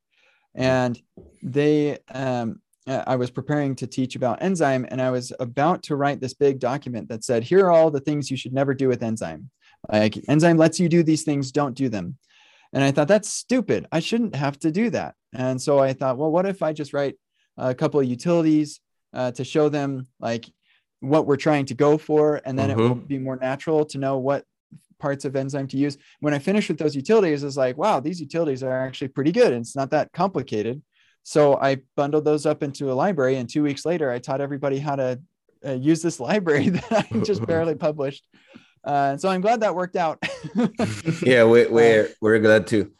[0.55, 1.01] and
[1.43, 5.97] they, um, uh, I was preparing to teach about enzyme, and I was about to
[5.97, 8.89] write this big document that said, "Here are all the things you should never do
[8.89, 9.51] with enzyme.
[9.91, 12.19] Like enzyme lets you do these things, don't do them."
[12.73, 13.87] And I thought that's stupid.
[13.91, 15.15] I shouldn't have to do that.
[15.33, 17.17] And so I thought, well, what if I just write
[17.57, 18.81] a couple of utilities
[19.15, 20.47] uh, to show them like
[21.01, 24.19] what we're trying to go for, and then it will be more natural to know
[24.19, 24.45] what
[24.99, 25.99] parts of enzyme to use.
[26.21, 29.33] When I finished with those utilities, I was like, wow, these utilities are actually pretty
[29.33, 29.53] good.
[29.53, 30.83] And it's not that complicated.
[31.23, 34.79] So I bundled those up into a library, and two weeks later, I taught everybody
[34.79, 35.21] how to
[35.67, 38.25] uh, use this library that I just barely published.
[38.87, 40.23] Uh, and so I'm glad that worked out.
[41.23, 42.93] yeah, we, we're we're glad too.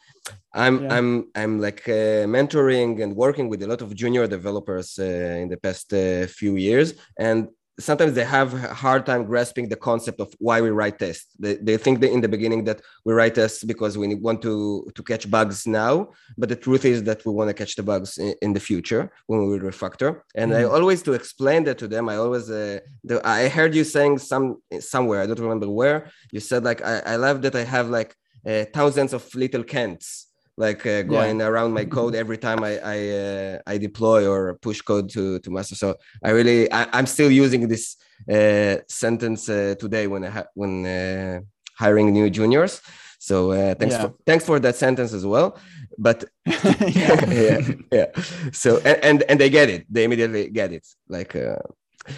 [0.53, 0.97] I'm Yeah.
[0.97, 5.03] I'm I'm like uh, mentoring and working with a lot of junior developers uh,
[5.43, 7.47] in the past uh, few years, and
[7.79, 11.27] sometimes they have a hard time grasping the concept of why we write tests.
[11.39, 14.89] They, they think that in the beginning that we write tests because we want to
[14.95, 18.17] to catch bugs now, but the truth is that we want to catch the bugs
[18.17, 20.21] in, in the future when we refactor.
[20.35, 20.73] And I Mhm.
[20.73, 22.09] always to explain that to them.
[22.09, 24.47] I always uh, the, I heard you saying some
[24.79, 28.15] somewhere I don't remember where you said like I, I love that I have like
[28.45, 30.26] uh, thousands of little Kents
[30.57, 34.81] like uh, going around my code every time I I, uh, I deploy or push
[34.81, 35.75] code to to master.
[35.75, 37.95] So I really I, I'm still using this
[38.29, 41.39] uh, sentence uh, today when I when uh,
[41.77, 42.81] hiring new juniors.
[43.19, 44.01] So uh, thanks Yeah.
[44.07, 45.57] for thanks for that sentence as well.
[45.97, 47.25] But yeah.
[47.47, 47.59] yeah,
[47.91, 48.05] yeah.
[48.51, 49.85] So and, and and they get it.
[49.93, 50.85] They immediately get it.
[51.07, 51.61] Like uh,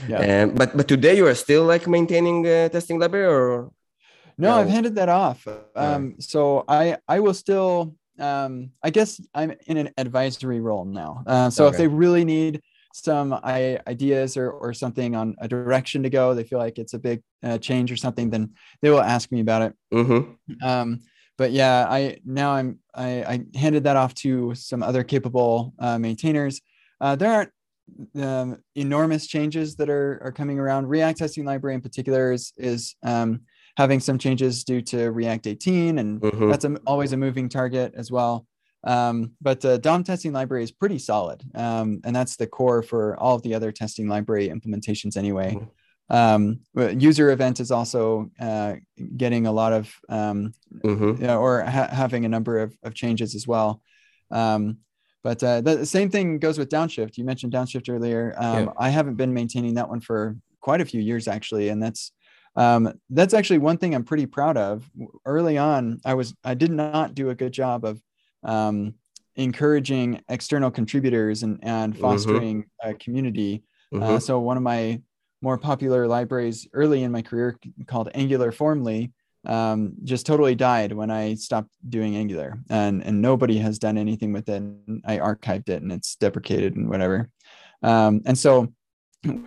[0.08, 0.44] Yeah.
[0.44, 3.72] um, but but today you are still like maintaining testing library or
[4.40, 5.48] No, I've handed that off.
[5.76, 7.99] Um, so I I will still.
[8.20, 11.24] Um, I guess I'm in an advisory role now.
[11.26, 12.62] Uh, so if they really need
[12.94, 16.94] some I, ideas or or something on a direction to go, they feel like it's
[16.94, 18.52] a big uh, change or something, then
[18.82, 19.74] they will ask me about it.
[19.94, 20.36] Mhm.
[20.64, 21.00] Um,
[21.38, 25.98] but yeah, I now I'm I, I handed that off to some other capable uh,
[25.98, 26.62] maintainers.
[27.00, 27.52] Uh, there aren't
[28.22, 30.88] um, enormous changes that are are coming around.
[30.88, 33.42] React testing library in particular is is um,
[33.80, 36.52] having some changes due to React 18, and Mhm.
[36.52, 38.46] that's a, always a moving target as well.
[38.84, 43.18] Um, but the DOM testing library is pretty solid, um, and that's the core for
[43.18, 45.56] all of the other testing library implementations anyway.
[45.56, 45.70] Mhm.
[46.12, 46.60] Um,
[47.00, 48.74] user event is also uh,
[49.16, 50.52] getting a lot of um,
[50.84, 51.22] Mhm.
[51.22, 53.82] yeah, or ha- having a number of, of changes as well.
[54.30, 54.80] Um,
[55.24, 57.18] but uh, the same thing goes with downshift.
[57.18, 58.34] You mentioned downshift earlier.
[58.38, 58.74] Um, Yeah.
[58.78, 62.12] I haven't been maintaining that one for quite a few years actually, and that's
[62.60, 64.90] um, that's actually one thing I'm pretty proud of.
[65.26, 68.02] Early on, I was I did not do a good job of
[68.44, 68.96] um,
[69.36, 72.02] encouraging external contributors and and Mhm.
[72.02, 73.64] fostering a community.
[73.94, 74.22] Uh, Mhm.
[74.22, 75.02] so one of my
[75.42, 79.12] more popular libraries early in my career called Angular Formly
[79.46, 84.34] um, just totally died when I stopped doing Angular, and and nobody has done anything
[84.34, 84.58] with it.
[84.62, 87.30] And I archived it, and it's deprecated and whatever.
[87.82, 88.74] Um, and so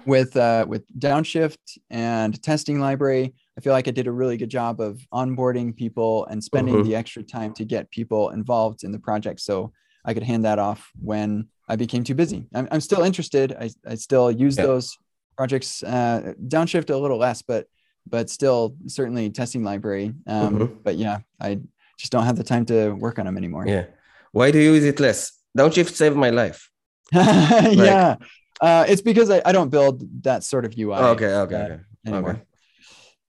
[0.06, 1.56] with uh, with downshift
[1.90, 6.26] and testing library i feel like i did a really good job of onboarding people
[6.26, 6.84] and spending Mhm.
[6.84, 9.72] the extra time to get people involved in the project so
[10.04, 13.70] i could hand that off when i became too busy i'm, I'm still interested I,
[13.86, 14.66] I still use Yeah.
[14.66, 14.96] those
[15.38, 17.66] projects uh, downshift a little less but
[18.06, 20.82] but still certainly testing library um, Mhm.
[20.84, 21.58] but yeah i
[21.96, 23.86] just don't have the time to work on them anymore Yeah.
[24.32, 25.32] Why do you use it less?
[25.58, 26.70] Downshift saved my life.
[27.12, 28.16] yeah
[28.62, 31.80] uh, it's because I, I don't build that sort of ui okay, okay, uh, okay.
[32.06, 32.42] anymore Okay.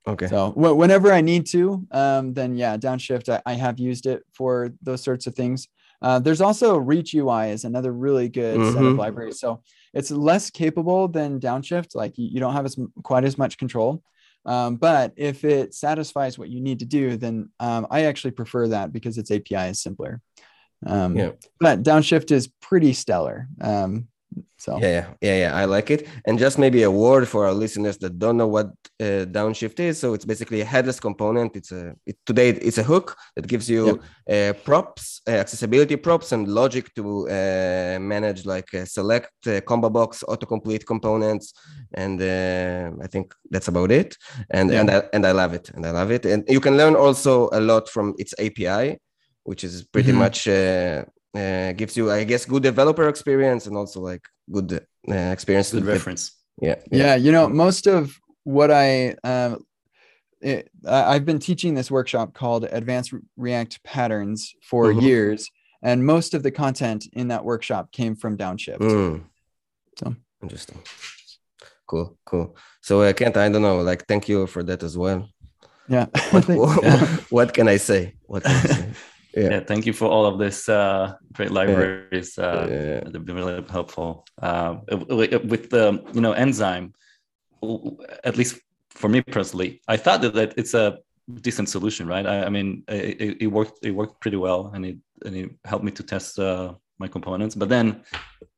[0.05, 0.27] Okay.
[0.27, 4.21] So wh- whenever I need to, um, then yeah, downshift, I, I have used it
[4.33, 5.69] for those sorts of things.
[6.01, 8.97] Uh, there's also Reach UI is another really good set of Mhm.
[8.97, 9.39] libraries.
[9.39, 9.61] So
[9.93, 11.95] it's less capable than downshift.
[11.95, 14.03] Like you, you don't have as quite as much control.
[14.45, 18.67] Um, but if it satisfies what you need to do, then um, I actually prefer
[18.67, 20.19] that because its API is simpler.
[20.85, 21.31] Um, Yeah.
[21.61, 23.47] But downshift is pretty stellar.
[23.61, 24.09] Um,
[24.57, 25.61] so Yeah, yeah, yeah.
[25.61, 26.07] I like it.
[26.25, 28.67] And just maybe a word for our listeners that don't know what
[28.99, 29.99] uh, downshift is.
[29.99, 31.55] So it's basically a headless component.
[31.55, 36.31] It's a it, today it's a hook that gives you uh, props, uh, accessibility props,
[36.31, 41.53] and logic to uh, manage like uh, select uh, combo box, autocomplete components,
[41.93, 44.15] and uh, I think that's about it.
[44.49, 44.79] And Yeah.
[44.81, 46.25] and I, and I love it, and I love it.
[46.25, 48.97] And you can learn also a lot from its API,
[49.43, 50.17] which is pretty Mhm.
[50.23, 50.47] much.
[51.35, 55.71] Uh, gives you, I guess, good developer experience and also like good uh, experience.
[55.71, 56.31] to Good reference.
[56.61, 59.65] Yeah, yeah you know most of what i um
[60.39, 65.01] it, I- i've been teaching this workshop called advanced react patterns for Mhm.
[65.01, 65.49] years
[65.81, 69.23] and most of the content in that workshop came from downshift Mm.
[69.99, 70.15] So.
[70.43, 70.77] interesting.
[71.87, 72.55] Cool, cool.
[72.81, 75.19] So uh, Kent, I don't know, like, thank you for that as well.
[75.87, 77.07] yeah What, Thank- what, Yeah.
[77.37, 78.01] what can I say?
[78.31, 78.89] What can I say?
[79.35, 79.49] Yeah.
[79.51, 79.59] Yeah.
[79.69, 82.37] thank you for all of this uh, great libraries.
[82.37, 82.99] Uh, Yeah.
[83.09, 84.25] They've been really helpful.
[84.41, 84.75] Uh,
[85.51, 86.93] with the you know enzyme,
[88.23, 90.99] at least for me personally, I thought that, that it's a
[91.41, 92.25] decent solution, right?
[92.25, 93.79] I, I mean, it, it- it worked.
[93.81, 97.55] It worked pretty well, and it and it helped me to test uh, my components.
[97.55, 98.03] But then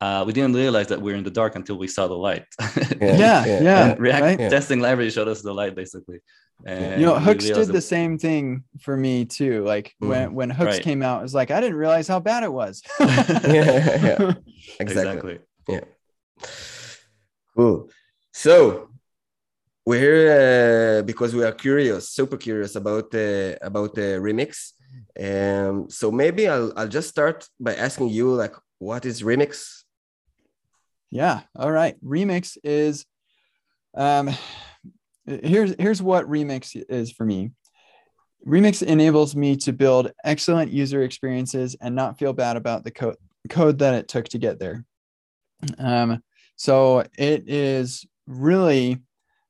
[0.01, 2.45] uh, we didn't realize that we're in the dark until we saw the light.
[3.01, 4.39] Yeah, yeah yeah, yeah, React right?
[4.39, 4.49] Yeah.
[4.49, 6.19] testing library showed us the light basically.
[6.65, 10.49] And you know hooks did that- the same thing for me too like when when
[10.49, 10.83] hooks Right.
[10.83, 14.33] came out it was like i didn't realize how bad it was Yeah,
[14.79, 15.39] exactly.
[15.67, 15.75] yeah.
[15.75, 15.89] Exactly.
[17.55, 17.89] Cool.
[18.33, 18.89] So
[19.85, 24.73] we're here uh, because we are curious, super curious about uh, about the remix.
[25.19, 29.83] Um, so maybe I'll I'll just start by asking you like, what is remix?
[31.11, 31.41] Yeah.
[31.55, 31.95] All right.
[32.03, 33.05] Remix is
[33.93, 34.29] um
[35.25, 37.51] here's here's what Remix is for me.
[38.45, 43.17] Remix enables me to build excellent user experiences and not feel bad about the code
[43.49, 44.85] code that it took to get there.
[45.77, 46.21] Um,
[46.55, 49.01] so it is really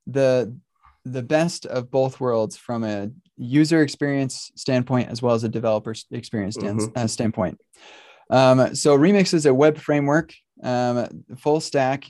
[0.07, 0.55] the
[1.03, 5.93] the best of both worlds from a user experience standpoint as well as a developer
[6.11, 6.97] experience stan- Mhm.
[6.97, 7.59] uh, standpoint.
[8.29, 10.33] Um, so Remix is a web framework,
[10.63, 12.05] um, full stack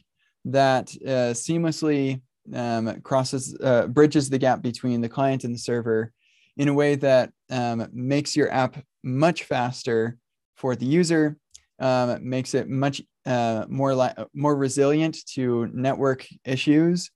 [0.46, 2.22] that uh, seamlessly
[2.54, 6.12] um, crosses, uh, bridges the gap between the client and the server
[6.58, 10.18] in a way that um, makes your app much faster
[10.56, 11.38] for the user,
[11.80, 17.12] um, makes it much uh, more li- more resilient to network issues,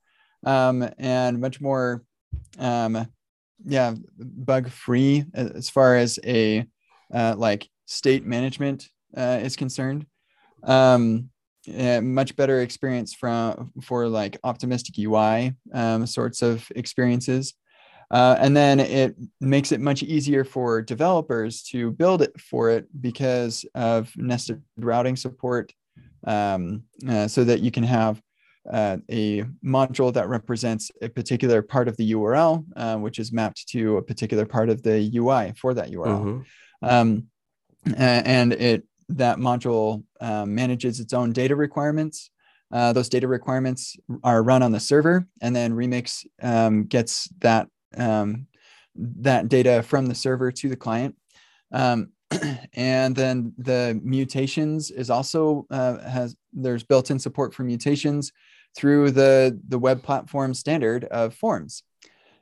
[0.45, 2.03] um, and much more,
[2.57, 3.07] um,
[3.65, 6.65] yeah, bug free as far as a
[7.13, 10.05] uh, like state management uh, is concerned.
[10.63, 11.29] Um,
[11.77, 17.53] uh, much better experience from for like optimistic UI um, sorts of experiences.
[18.11, 22.87] Uh, and then it makes it much easier for developers to build it for it
[23.01, 25.71] because of nested routing support
[26.25, 28.19] um, uh, so that you can have
[28.71, 33.67] uh, a module that represents a particular part of the URL, uh, which is mapped
[33.69, 36.23] to a particular part of the UI for that URL.
[36.23, 36.45] Mhm.
[36.81, 37.27] Um,
[37.95, 42.31] and it that module um, manages its own data requirements.
[42.71, 47.67] Uh, those data requirements are run on the server, and then Remix um, gets that
[47.97, 48.47] um,
[48.95, 51.15] that data from the server to the client.
[51.71, 52.11] Um,
[52.73, 58.31] and then the mutations is also uh, has there's built-in support for mutations
[58.77, 61.83] through the the web platform standard of forms.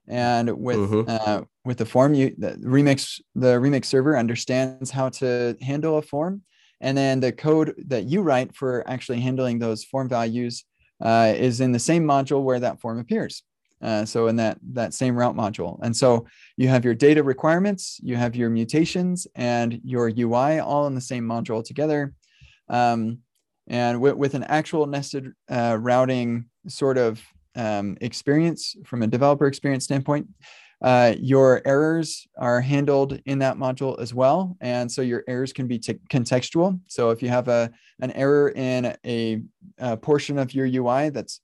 [0.10, 1.06] And with Mhm.
[1.08, 6.02] uh, with the form, you the remix the remix server understands how to handle a
[6.02, 6.44] form,
[6.82, 10.64] and then the code that you write for actually handling those form values
[11.02, 13.44] uh, is in the same module where that form appears.
[13.82, 18.00] Uh, so in that that same route module, and so you have your data requirements,
[18.02, 22.14] you have your mutations, and your UI all in the same module together.
[22.70, 23.20] Um,
[23.70, 27.22] And with, with an actual nested uh, routing sort of
[27.56, 30.28] um, experience from a developer experience standpoint,
[30.82, 34.56] uh, your errors are handled in that module as well.
[34.62, 36.80] And so your errors can be contextual.
[36.88, 39.42] So if you have a, an error in a,
[39.80, 41.42] a portion of your UI that's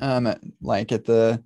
[0.00, 1.42] um, like at the,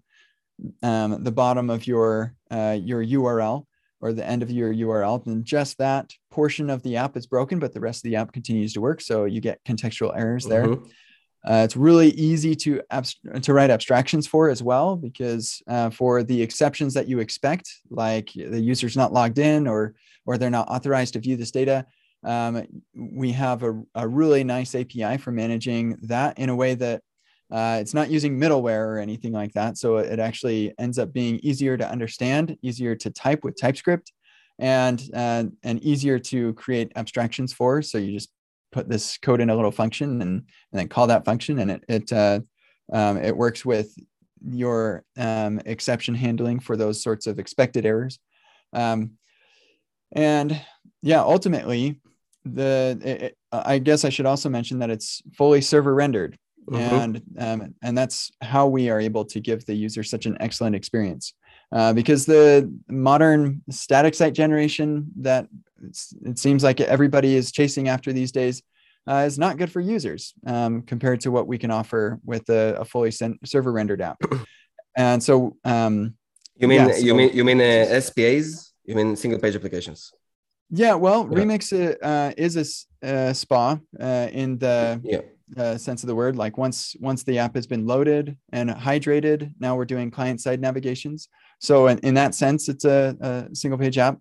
[0.83, 3.67] um, the bottom of your, uh, your URL
[4.01, 7.59] or the end of your URL, then just that portion of the app is broken,
[7.59, 9.01] but the rest of the app continues to work.
[9.01, 10.67] So you get contextual errors there.
[10.67, 10.89] Mm-hmm.
[11.45, 16.23] Uh, it's really easy to abst- to write abstractions for as well because uh, for
[16.23, 20.69] the exceptions that you expect, like the user's not logged in or or they're not
[20.69, 21.85] authorized to view this data,
[22.25, 27.03] um, we have a, a really nice API for managing that in a way that
[27.51, 29.77] uh, it's not using middleware or anything like that.
[29.77, 34.13] So it actually ends up being easier to understand, easier to type with TypeScript,
[34.59, 37.83] and uh, and easier to create abstractions for.
[37.83, 38.31] So you just
[38.73, 41.85] put this code in a little function and, and then call that function and it,
[41.89, 42.41] it, uh,
[42.93, 43.95] um, it works with
[44.45, 48.19] your um, exception handling for those sorts of expected errors.
[48.73, 49.13] Um,
[50.13, 50.61] and
[51.03, 52.01] yeah, ultimately,
[52.45, 56.95] the it, I guess I should also mention that it's fully server rendered, mm-hmm.
[56.95, 60.75] and um, and that's how we are able to give the user such an excellent
[60.75, 61.35] experience.
[61.73, 65.47] Uh, because the modern static site generation that
[66.25, 68.63] it seems like everybody is chasing after these days
[69.09, 72.77] uh, is not good for users um, compared to what we can offer with a,
[72.81, 74.21] a fully server rendered app.
[74.95, 76.17] And so, um,
[76.55, 78.75] you mean yeah, so, you mean you mean uh, SPAs?
[78.85, 80.13] You mean single page applications?
[80.69, 81.39] Yeah, well, yeah.
[81.39, 85.21] Remix uh, is a, a SPA uh, in the yeah.
[85.57, 86.37] Uh, sense of the word.
[86.37, 90.61] Like once once the app has been loaded and hydrated, now we're doing client side
[90.61, 91.29] navigations.
[91.63, 94.19] So in, in that sense, it's a, a single page app.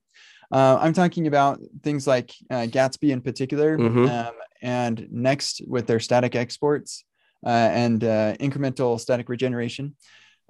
[0.51, 4.05] Uh, I'm talking about things like uh, Gatsby in particular, mm-hmm.
[4.05, 7.03] um, and Next with their static exports
[7.45, 9.95] uh, and uh, incremental static regeneration.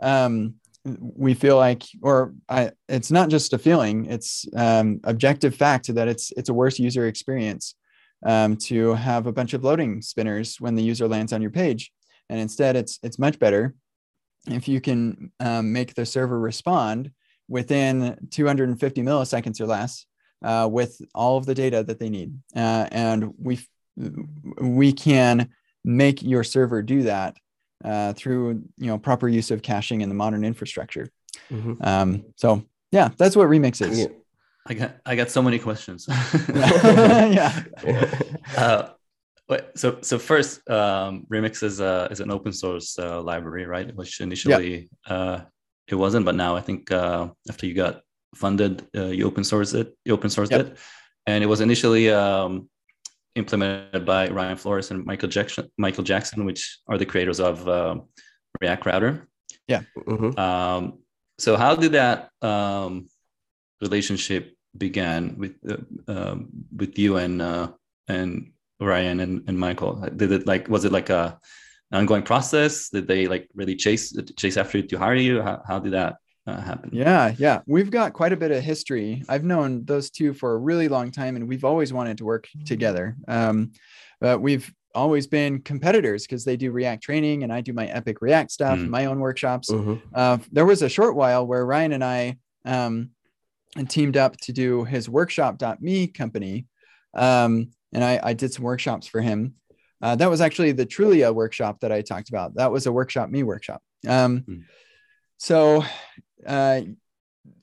[0.01, 5.93] Um, we feel like, or I, it's not just a feeling; it's um, objective fact
[5.93, 7.75] that it's it's a worse user experience
[8.25, 11.91] um, to have a bunch of loading spinners when the user lands on your page,
[12.27, 13.75] and instead, it's it's much better
[14.47, 17.11] if you can um, make the server respond
[17.47, 20.05] within 250 milliseconds or less
[20.43, 22.33] uh, with all of the data that they need.
[22.55, 23.59] Uh, and we
[24.59, 25.49] we can
[25.83, 27.35] make your server do that
[27.83, 31.07] uh, through you know proper use of caching in the modern infrastructure.
[31.51, 31.73] Mm-hmm.
[31.81, 34.07] Um, so yeah, that's what Remix is.
[34.67, 36.07] I got I got so many questions.
[36.53, 37.63] yeah.
[39.51, 43.93] Uh, so so first, um, Remix is a is an open source uh, library, right?
[43.95, 44.87] Which initially yep.
[45.07, 45.41] uh,
[45.87, 48.01] it wasn't, but now I think uh, after you got
[48.35, 49.95] funded, uh, you open sourced it.
[50.05, 50.61] You open sourced yep.
[50.61, 50.77] it,
[51.27, 52.69] and it was initially um,
[53.35, 55.69] implemented by Ryan Florence and Michael Jackson.
[55.77, 57.95] Michael Jackson, which are the creators of uh,
[58.61, 59.27] React Router.
[59.67, 59.81] Yeah.
[59.97, 60.39] Mm-hmm.
[60.39, 60.99] Um,
[61.39, 63.07] so how did that um,
[63.81, 67.71] relationship began with uh, um, with you and uh,
[68.07, 69.95] and Ryan and, and Michael?
[70.15, 71.39] Did it like was it like a
[71.91, 72.89] ongoing process?
[72.89, 75.41] Did they like really chase chase after you to hire you?
[75.41, 76.15] How, how did that
[76.47, 76.89] uh, happen?
[76.93, 77.61] Yeah, yeah.
[77.67, 79.23] We've got quite a bit of history.
[79.29, 82.47] I've known those two for a really long time, and we've always wanted to work
[82.65, 83.15] together.
[83.27, 83.71] Um,
[84.19, 88.21] but we've always been competitors because they do React training and I do my Epic
[88.21, 88.89] React stuff, mm.
[88.89, 89.71] my own workshops.
[89.71, 89.95] Mm-hmm.
[90.13, 93.11] Uh, there was a short while where Ryan and I um,
[93.87, 96.65] teamed up to do his workshop.me company.
[97.13, 99.55] Um, and I, I, did some workshops for him.
[100.01, 102.55] Uh, that was actually the Trulia workshop that I talked about.
[102.55, 103.81] That was a workshop me workshop.
[104.07, 104.63] Um, mm.
[105.37, 105.83] So
[106.45, 106.81] uh,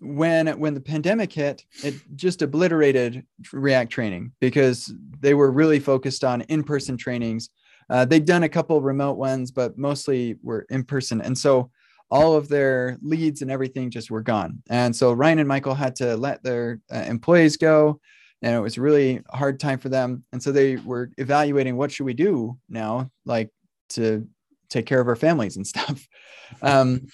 [0.01, 6.25] when when the pandemic hit, it just obliterated React training because they were really focused
[6.25, 7.51] on in-person trainings.
[7.91, 11.21] Uh, they'd done a couple remote ones, but mostly were in person.
[11.21, 11.71] And so
[12.11, 14.63] all of their leads and everything just were gone.
[14.69, 18.01] And so Ryan and Michael had to let their uh, employees go,
[18.43, 20.25] and it was a really hard time for them.
[20.33, 23.51] And so they were evaluating what should we do now, like
[23.91, 24.29] to
[24.71, 26.07] take care of our families and stuff.
[26.63, 27.09] Um,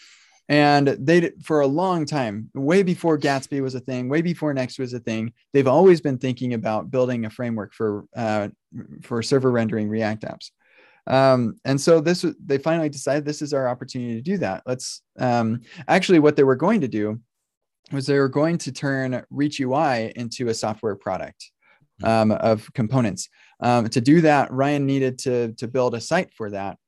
[0.49, 4.79] and they, for a long time, way before Gatsby was a thing, way before Next
[4.79, 8.49] was a thing, they've always been thinking about building a framework for uh,
[9.03, 10.51] for server rendering React apps.
[11.07, 14.63] Um, and so this they finally decided this is our opportunity to do that.
[14.67, 17.21] Let's um, actually what they were going to do
[17.95, 21.51] was they were going to turn Reach UI into a software product
[22.03, 23.29] um, of components.
[23.61, 26.79] Um, to do that, Ryan needed to to build a site for that.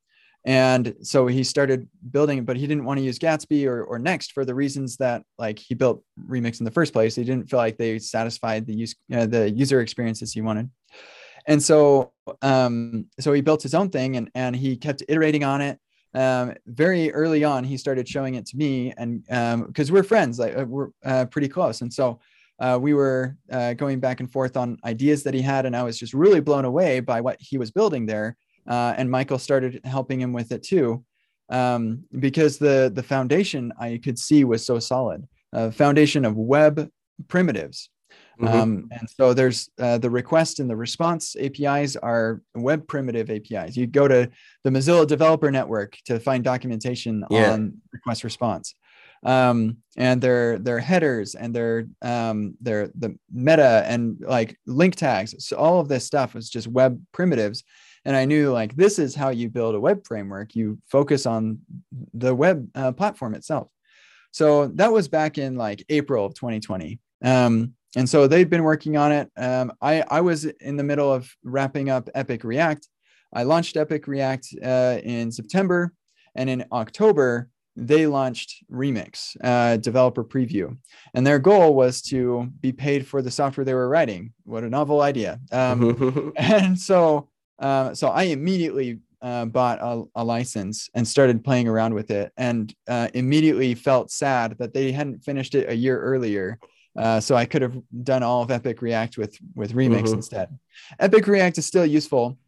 [0.44, 4.30] And so he started building but he didn't want to use Gatsby or, or Next
[4.30, 7.16] for the reasons that like he built Remix in the first place.
[7.16, 10.70] He didn't feel like they satisfied the use uh, the user experiences he wanted.
[11.46, 15.60] and so um, so he built his own thing and and he kept iterating on
[15.60, 15.78] it.
[16.16, 19.22] Um, very early on, he started showing it to me, and
[19.66, 22.18] because um, we're friends, like uh, we're uh, pretty close, and so
[22.58, 25.82] uh, we were uh, going back and forth on ideas that he had, and I
[25.82, 28.34] was just really blown away by what he was building there.
[28.66, 31.04] Uh, and Michael started helping him with it too,
[31.50, 35.28] um, because the the foundation I could see was so solid.
[35.52, 36.90] Uh, foundation of web
[37.28, 37.90] primitives.
[38.40, 38.54] Mm-hmm.
[38.54, 43.76] Um, and so there's uh, the request and the response APIs are web primitive APIs.
[43.76, 44.30] You go to
[44.62, 47.52] the Mozilla Developer Network to find documentation yeah.
[47.52, 48.74] on request response
[49.24, 55.34] um, and their their headers and their um, their the meta and like link tags.
[55.44, 57.64] So all of this stuff is just web primitives,
[58.04, 60.54] and I knew like this is how you build a web framework.
[60.54, 61.60] You focus on
[62.14, 63.68] the web uh, platform itself.
[64.30, 67.00] So that was back in like April of 2020.
[67.24, 69.30] Um, and so they've been working on it.
[69.36, 72.88] Um, I I was in the middle of wrapping up Epic React.
[73.32, 75.92] I launched Epic React uh, in September,
[76.34, 80.76] and in October they launched Remix, uh, developer preview,
[81.14, 84.32] and their goal was to be paid for the software they were writing.
[84.44, 85.40] What a novel idea!
[85.52, 87.28] Um, and so,
[87.58, 92.32] uh, so I immediately uh, bought a, a, license and started playing around with it,
[92.36, 96.58] and uh, immediately felt sad that they hadn't finished it a year earlier.
[96.96, 100.14] Uh, so I could have done all of Epic React with with Remix mm-hmm.
[100.14, 100.58] instead.
[100.98, 102.38] Epic React is still useful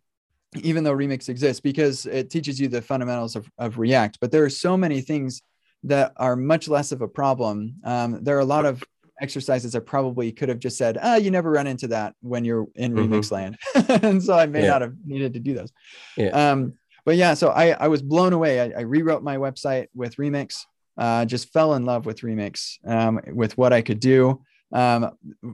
[0.57, 4.45] even though remix exists because it teaches you the fundamentals of, of react but there
[4.45, 5.43] are so many things
[5.85, 8.83] that are much less of a problem um, there are a lot of
[9.21, 12.67] exercises i probably could have just said ah you never run into that when you're
[12.77, 13.13] in mm-hmm.
[13.13, 13.59] remix land
[14.03, 14.69] and so i may yeah.
[14.69, 15.73] not have needed to do those
[16.17, 16.29] yeah.
[16.29, 16.75] Um,
[17.05, 20.65] but yeah so i, I was blown away I, I rewrote my website with remix
[20.99, 24.43] uh, just fell in love with remix um, with what i could do
[24.73, 25.11] um,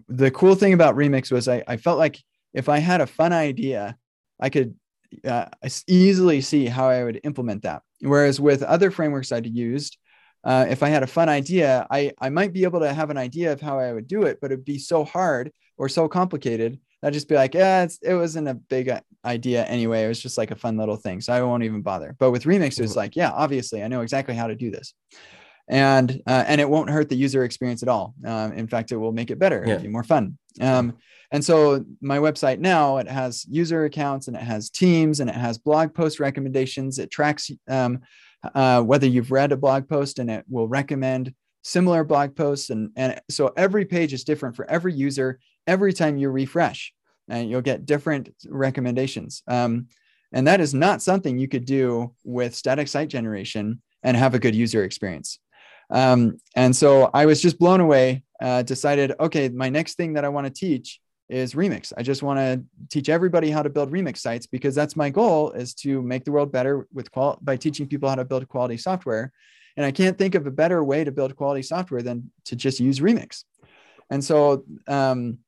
[0.08, 2.18] the cool thing about remix was I, I felt like
[2.52, 3.96] if i had a fun idea
[4.40, 4.74] I could
[5.26, 5.46] uh,
[5.86, 7.82] easily see how I would implement that.
[8.00, 9.96] Whereas with other frameworks I'd used,
[10.42, 13.16] uh, if I had a fun idea, I, I might be able to have an
[13.16, 16.78] idea of how I would do it, but it'd be so hard or so complicated.
[17.04, 20.04] I'd just be like, yeah, it wasn't a big uh, idea anyway.
[20.04, 21.20] It was just like a fun little thing.
[21.20, 22.16] So I won't even bother.
[22.18, 22.98] But with Remix, it's mm-hmm.
[22.98, 24.94] like, yeah, obviously I know exactly how to do this.
[25.68, 28.14] And uh, and it won't hurt the user experience at all.
[28.26, 29.64] Um, in fact, it will make it better.
[29.66, 29.78] Yeah.
[29.78, 30.36] Be more fun.
[30.60, 30.98] Um,
[31.30, 35.36] and so my website now it has user accounts and it has teams and it
[35.36, 36.98] has blog post recommendations.
[36.98, 38.00] It tracks um,
[38.54, 41.34] uh, whether you've read a blog post and it will recommend
[41.64, 42.70] similar blog posts.
[42.70, 46.92] And, and so every page is different for every user every time you refresh,
[47.28, 49.42] and you'll get different recommendations.
[49.48, 49.88] Um,
[50.32, 54.38] and that is not something you could do with static site generation and have a
[54.38, 55.38] good user experience.
[55.90, 58.22] Um, and so I was just blown away.
[58.40, 61.00] Uh, decided, okay, my next thing that I want to teach
[61.30, 64.94] is remix i just want to teach everybody how to build remix sites because that's
[64.94, 68.26] my goal is to make the world better with qual- by teaching people how to
[68.26, 69.32] build quality software
[69.76, 72.80] and i can't think of a better way to build quality software than to just
[72.80, 73.44] use remix
[74.10, 75.38] and so um,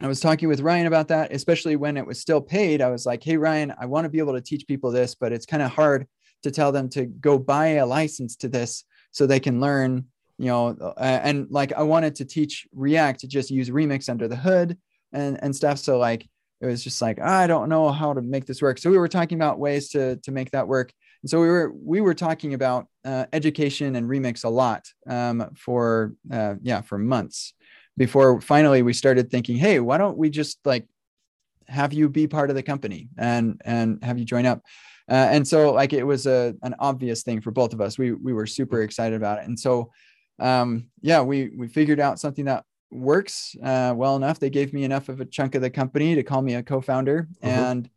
[0.00, 3.06] i was talking with ryan about that especially when it was still paid i was
[3.06, 5.62] like hey ryan i want to be able to teach people this but it's kind
[5.62, 6.06] of hard
[6.42, 10.04] to tell them to go buy a license to this so they can learn
[10.38, 14.36] you know and like i wanted to teach react to just use remix under the
[14.36, 14.76] hood
[15.14, 15.78] and and stuff.
[15.78, 16.28] So like
[16.60, 18.78] it was just like I don't know how to make this work.
[18.78, 20.92] So we were talking about ways to to make that work.
[21.24, 25.48] And so we were we were talking about uh, education and remix a lot um,
[25.56, 27.54] for uh, yeah for months
[27.96, 30.86] before finally we started thinking, hey, why don't we just like
[31.66, 34.60] have you be part of the company and and have you join up.
[35.10, 37.96] Uh, and so like it was a an obvious thing for both of us.
[37.96, 39.46] We we were super excited about it.
[39.46, 39.92] And so
[40.38, 44.38] um, yeah, we we figured out something that works uh, well enough.
[44.38, 47.28] They gave me enough of a chunk of the company to call me a co-founder,
[47.42, 47.48] mm-hmm.
[47.48, 47.90] and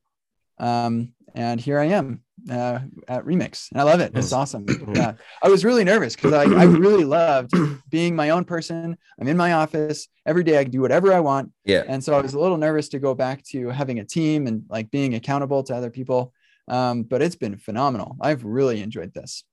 [0.59, 4.11] um, and here I am uh, at Remix, and I love it.
[4.15, 4.65] It's awesome.
[4.93, 7.51] Yeah, I was really nervous because I, I really loved
[7.89, 8.97] being my own person.
[9.19, 10.57] I'm in my office every day.
[10.57, 11.51] I can do whatever I want.
[11.65, 14.47] Yeah, and so I was a little nervous to go back to having a team
[14.47, 16.33] and like being accountable to other people.
[16.67, 18.17] Um, but it's been phenomenal.
[18.21, 19.43] I've really enjoyed this.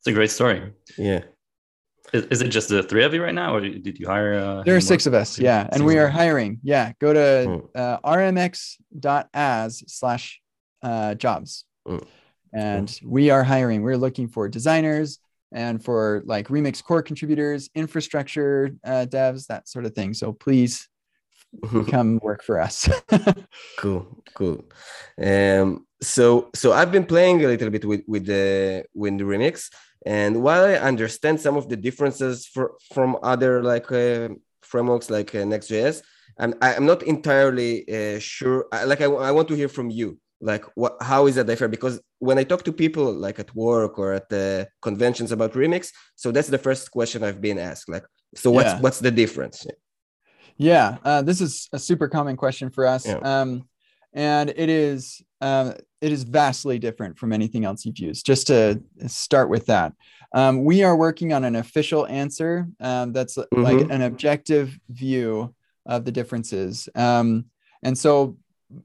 [0.00, 0.72] It's a great story.
[0.96, 1.22] Yeah.
[2.12, 4.34] Is, is, it just the three of you right now, or did you hire?
[4.34, 5.16] Uh, there are six more?
[5.16, 6.58] of us, yeah, and we are hiring.
[6.62, 7.66] Yeah, go to hmm.
[7.74, 10.40] uh, rmx.as slash
[10.82, 12.06] uh, jobs, mm.
[12.52, 13.82] and we are hiring.
[13.82, 15.18] We're looking for designers
[15.52, 20.14] and for like remix core contributors, infrastructure uh, devs, that sort of thing.
[20.14, 20.88] So please
[21.88, 22.88] come work for us.
[23.78, 24.64] cool, cool.
[25.22, 29.70] Um, so so I've been playing a little bit with with the with the remix
[30.06, 34.30] and while I understand some of the differences for, from other like uh,
[34.62, 36.02] frameworks like uh, Next.js,
[36.38, 38.66] I'm I'm not entirely uh, sure.
[38.72, 40.18] I, like I, I want to hear from you.
[40.40, 40.96] Like what?
[41.00, 41.72] How is that different?
[41.72, 45.90] Because when I talk to people like at work or at the conventions about remix,
[46.14, 47.88] so that's the first question I've been asked.
[47.88, 48.04] Like,
[48.36, 48.80] so what's Yeah.
[48.80, 49.66] what's the difference?
[50.56, 53.18] Yeah, uh, this is a super common question for us, Yeah.
[53.22, 53.68] um,
[54.12, 58.26] and it is um, it is vastly different from anything else you've used.
[58.26, 59.92] Just to start with that,
[60.34, 63.90] um, we are working on an official answer um, that's like Mhm.
[63.90, 65.54] an objective view
[65.86, 67.46] of the differences, um,
[67.82, 68.36] and so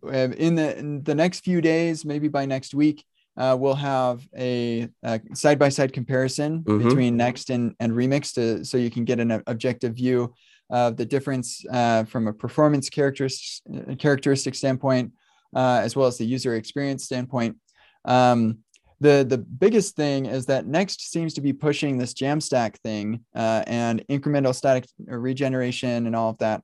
[0.04, 3.04] in the in the next few days, maybe by next week.
[3.36, 4.88] Uh, we'll have a
[5.34, 6.84] side by side comparison Mhm.
[6.84, 10.34] between Next and, and Remix to, so you can get an objective view
[10.70, 15.14] of the difference uh, from a performance characteristic, characteristic standpoint,
[15.56, 17.58] uh, as well as the user experience standpoint.
[18.06, 18.60] Um,
[19.00, 23.64] the, the biggest thing is that Next seems to be pushing this Jamstack thing uh,
[23.66, 26.62] and incremental static regeneration and all of that.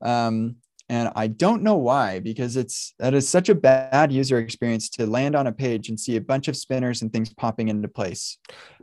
[0.00, 0.56] Um,
[0.92, 5.02] and I don't know why, because it's that is such a bad user experience to
[5.16, 8.24] land on a page and see a bunch of spinners and things popping into place.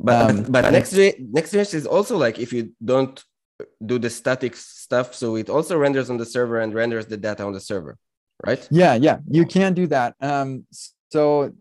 [0.07, 0.93] But Um, but, next
[1.37, 3.15] next is also like if you don't
[3.91, 4.53] do the static
[4.85, 7.93] stuff, so it also renders on the server and renders the data on the server,
[8.47, 8.61] right?
[8.71, 10.11] Yeah, yeah, you can do that.
[10.31, 10.65] Um,
[11.13, 11.51] so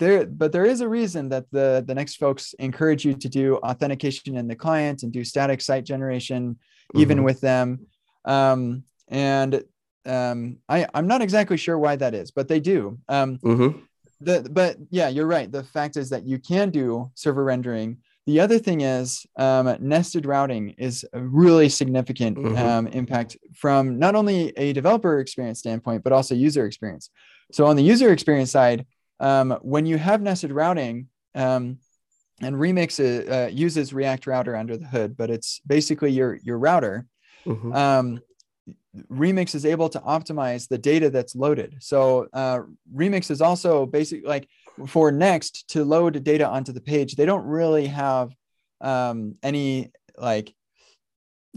[0.00, 3.46] there, but there is a reason that the the next folks encourage you to do
[3.70, 6.40] authentication in the client and do static site generation
[7.02, 7.24] even Mhm.
[7.28, 7.66] with them.
[8.36, 8.84] Um,
[9.32, 9.52] and
[10.06, 12.98] um, I I'm not exactly sure why that is, but they do.
[13.08, 13.78] Um, Mm-hmm.
[14.20, 17.96] the but yeah you're right the fact is that you can do server rendering
[18.26, 22.58] the other thing is um, nested routing is a really significant Mhm.
[22.58, 27.08] um, impact from not only a developer experience standpoint but also user experience
[27.50, 28.84] so on the user experience side
[29.20, 31.78] um, when you have nested routing um,
[32.42, 36.58] and remix uh, uh, uses react router under the hood but it's basically your your
[36.58, 37.06] router
[37.46, 37.72] Mm-hmm.
[37.72, 38.20] um,
[39.10, 41.76] Remix is able to optimize the data that's loaded.
[41.80, 42.60] So uh,
[42.94, 44.48] Remix is also basically like
[44.86, 48.34] for Next to load data onto the page, they don't really have
[48.80, 50.54] um, any like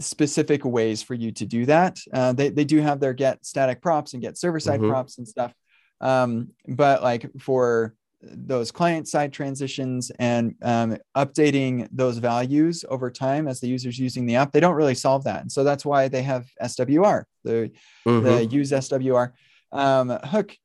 [0.00, 1.98] specific ways for you to do that.
[2.12, 4.88] Uh, they, they do have their get static props and get server side Mhm.
[4.88, 5.52] props and stuff.
[6.00, 7.94] Um, but like for
[8.32, 14.26] those client side transitions and um, updating those values over time as the user's using
[14.26, 15.42] the app, they don't really solve that.
[15.42, 17.70] And so that's why they have SWR, the,
[18.06, 18.24] Mm-hmm.
[18.24, 19.32] the use SWR
[19.72, 20.56] um, hook,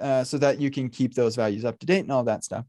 [0.00, 2.64] uh, so that you can keep those values up to date and all that stuff.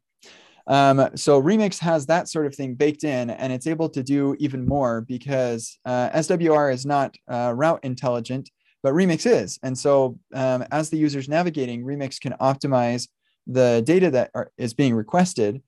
[0.68, 4.36] Um, so Remix has that sort of thing baked in, and it's able to do
[4.40, 8.50] even more because uh, SWR is not uh, route intelligent,
[8.84, 9.60] but Remix is.
[9.64, 13.08] And so um, as the user's navigating, Remix can optimize
[13.48, 15.62] the data that are, is being requested.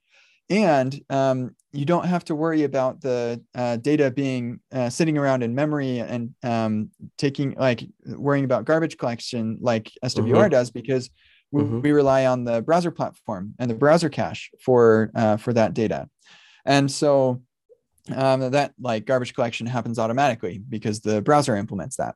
[0.50, 5.42] And um, you don't have to worry about the uh, data being uh, sitting around
[5.42, 11.10] in memory and um, taking like worrying about garbage collection like SWR does because
[11.52, 11.82] we, Mhm.
[11.84, 16.10] we rely on the browser platform and the browser cache for uh, for that data.
[16.66, 17.42] And so
[18.12, 22.16] um, that like garbage collection happens automatically because the browser implements that.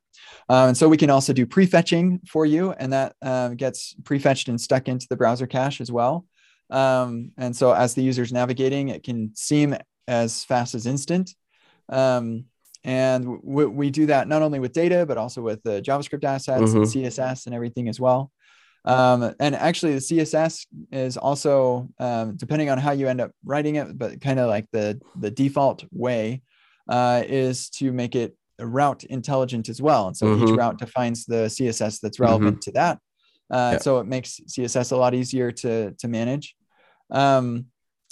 [0.50, 4.50] Um, and so we can also do prefetching for you, and that uh, gets prefetched
[4.50, 6.26] and stuck into the browser cache as well.
[6.70, 9.76] Um, and so as the user's navigating, it can seem
[10.08, 11.34] as fast as instant.
[11.90, 12.46] Um,
[12.84, 16.74] and we, we do that not only with data, but also with the JavaScript assets
[16.74, 18.32] and CSS and everything as well.
[18.86, 23.76] Um, and actually, the CSS is also um, depending on how you end up writing
[23.76, 26.42] it, but kind of like the the default way
[26.90, 30.08] uh, is to make it route intelligent as well.
[30.08, 30.58] And so each Mhm.
[30.58, 33.00] route defines the CSS that's relevant to that.
[33.52, 33.78] Uh, Yeah.
[33.80, 36.56] So it makes CSS a lot easier to to manage.
[37.12, 37.66] Um,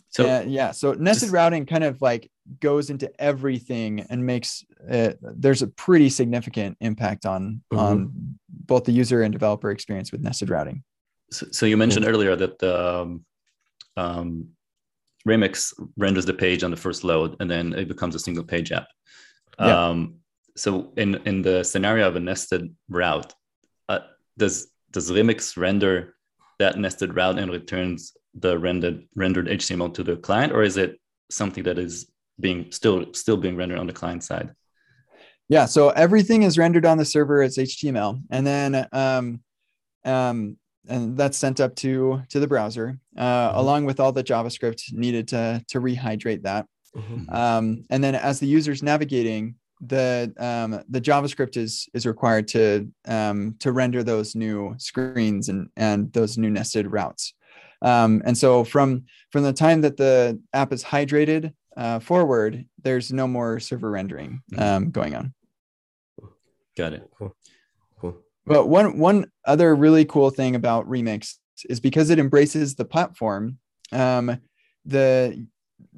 [0.10, 0.72] So yeah, yeah.
[0.72, 5.68] So nested just- routing kind of like goes into everything and makes it, there's a
[5.68, 7.78] pretty significant impact on Mhm.
[7.78, 10.84] on both the user and developer experience with nested routing.
[11.32, 13.26] So, so you mentioned earlier that the um,
[13.98, 14.50] um,
[15.28, 18.72] Remix renders the page on the first load, and then it becomes a single page
[18.72, 18.88] app.
[19.60, 19.88] Yeah.
[19.88, 20.16] Um,
[20.56, 23.34] so in in the scenario of a nested route,
[23.90, 24.00] uh,
[24.38, 26.16] does does Remix render
[26.60, 31.00] that nested route and returns the rendered rendered HTML to the client, or is it
[31.32, 32.06] something that is
[32.40, 34.52] being still still being rendered on the client side?
[35.48, 39.40] Yeah, so everything is rendered on the server as HTML, and then um,
[40.04, 40.58] um,
[40.88, 43.58] and that's sent up to to the browser uh, Mhm.
[43.58, 46.66] along with all the JavaScript needed to to rehydrate that.
[46.96, 47.32] Mhm.
[47.34, 52.88] Um, and then as the user's navigating, the um, the JavaScript is is required to
[53.08, 57.34] um, to render those new screens and and those new nested routes.
[57.82, 63.12] Um, and so from from the time that the app is hydrated uh, forward, there's
[63.12, 65.34] no more server rendering um, going on.
[66.78, 67.10] Got it.
[67.18, 67.36] Cool.
[68.48, 71.36] But one one other really cool thing about Remix
[71.68, 73.58] is because it embraces the platform.
[73.92, 74.40] Um,
[74.86, 75.48] the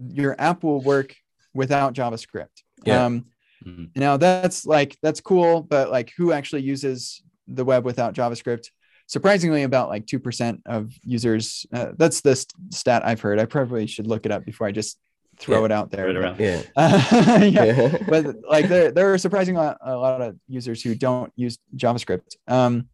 [0.10, 1.14] your app will work
[1.54, 2.64] without JavaScript.
[2.86, 3.06] Yeah.
[3.06, 3.26] Um,
[3.66, 3.90] Mhm.
[3.96, 8.70] now that's like that's cool, but like who actually uses the web without JavaScript?
[9.08, 11.66] Surprisingly, about like two percent of users.
[11.74, 13.40] Uh, that's the st- stat I've heard.
[13.40, 15.00] I probably should look it up before I just
[15.38, 16.08] throw Yeah, it out there.
[16.08, 16.40] Right around.
[16.40, 16.62] Yeah.
[16.76, 17.02] Uh,
[17.52, 17.98] yeah, Yeah.
[18.10, 21.58] but like there there are surprisingly a lot, a lot of users who don't use
[21.76, 22.36] JavaScript.
[22.48, 22.90] Um,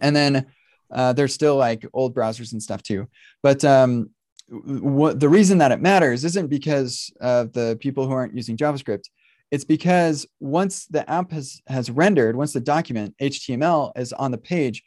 [0.00, 0.46] and then
[0.92, 3.08] uh, there's still like old browsers and stuff too.
[3.42, 4.10] But um,
[4.48, 9.04] what the reason that it matters isn't because of the people who aren't using JavaScript.
[9.50, 14.38] It's because once the app has has rendered, once the document HTML is on the
[14.38, 14.82] page,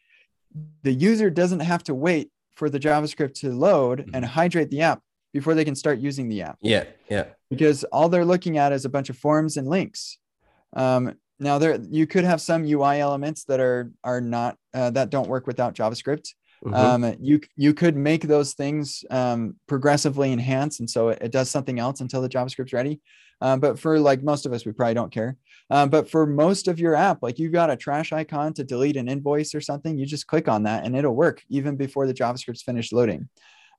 [0.84, 5.02] the user doesn't have to wait for the JavaScript to load and hydrate the app
[5.34, 6.86] before they can start using the app Yeah.
[7.10, 7.26] Yeah.
[7.50, 10.18] because all they're looking at is a bunch of forms and links.
[10.74, 15.10] Um, now there you could have some UI elements that are are not uh, that
[15.10, 16.34] don't work without JavaScript.
[16.64, 16.76] Mhm.
[16.76, 21.50] Um, you you could make those things um, progressively enhance, and so it, it does
[21.50, 23.02] something else until the JavaScript's ready.
[23.42, 25.36] Um, but for like most of us, we probably don't care.
[25.72, 28.98] Um, but for most of your app, like you've got a trash icon to delete
[28.98, 32.14] an invoice or something, you just click on that and it'll work even before the
[32.14, 33.28] JavaScript's finished loading.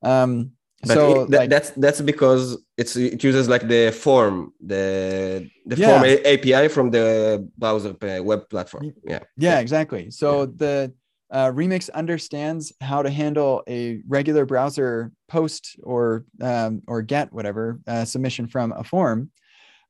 [0.02, 0.52] Um,
[0.86, 5.48] But so it- that- like, that's that's because it's it uses like the form the
[5.66, 5.88] the Yeah.
[5.88, 8.92] form API from the browser uh, web platform.
[9.04, 9.20] Yeah.
[9.36, 10.10] Yeah, exactly.
[10.10, 10.92] So the
[11.30, 17.78] uh, Remix understands how to handle a regular browser post or um, or get whatever
[17.86, 19.30] uh, submission from a form,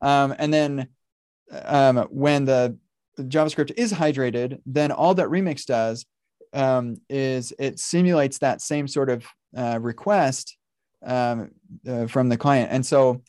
[0.03, 0.88] um, and then
[1.64, 2.76] um, when the
[3.18, 6.05] JavaScript is hydrated, then all that Remix does
[6.53, 9.24] um, is it simulates that same sort of
[9.57, 10.57] uh, request
[11.05, 11.51] um,
[11.87, 13.23] uh, from the client, and so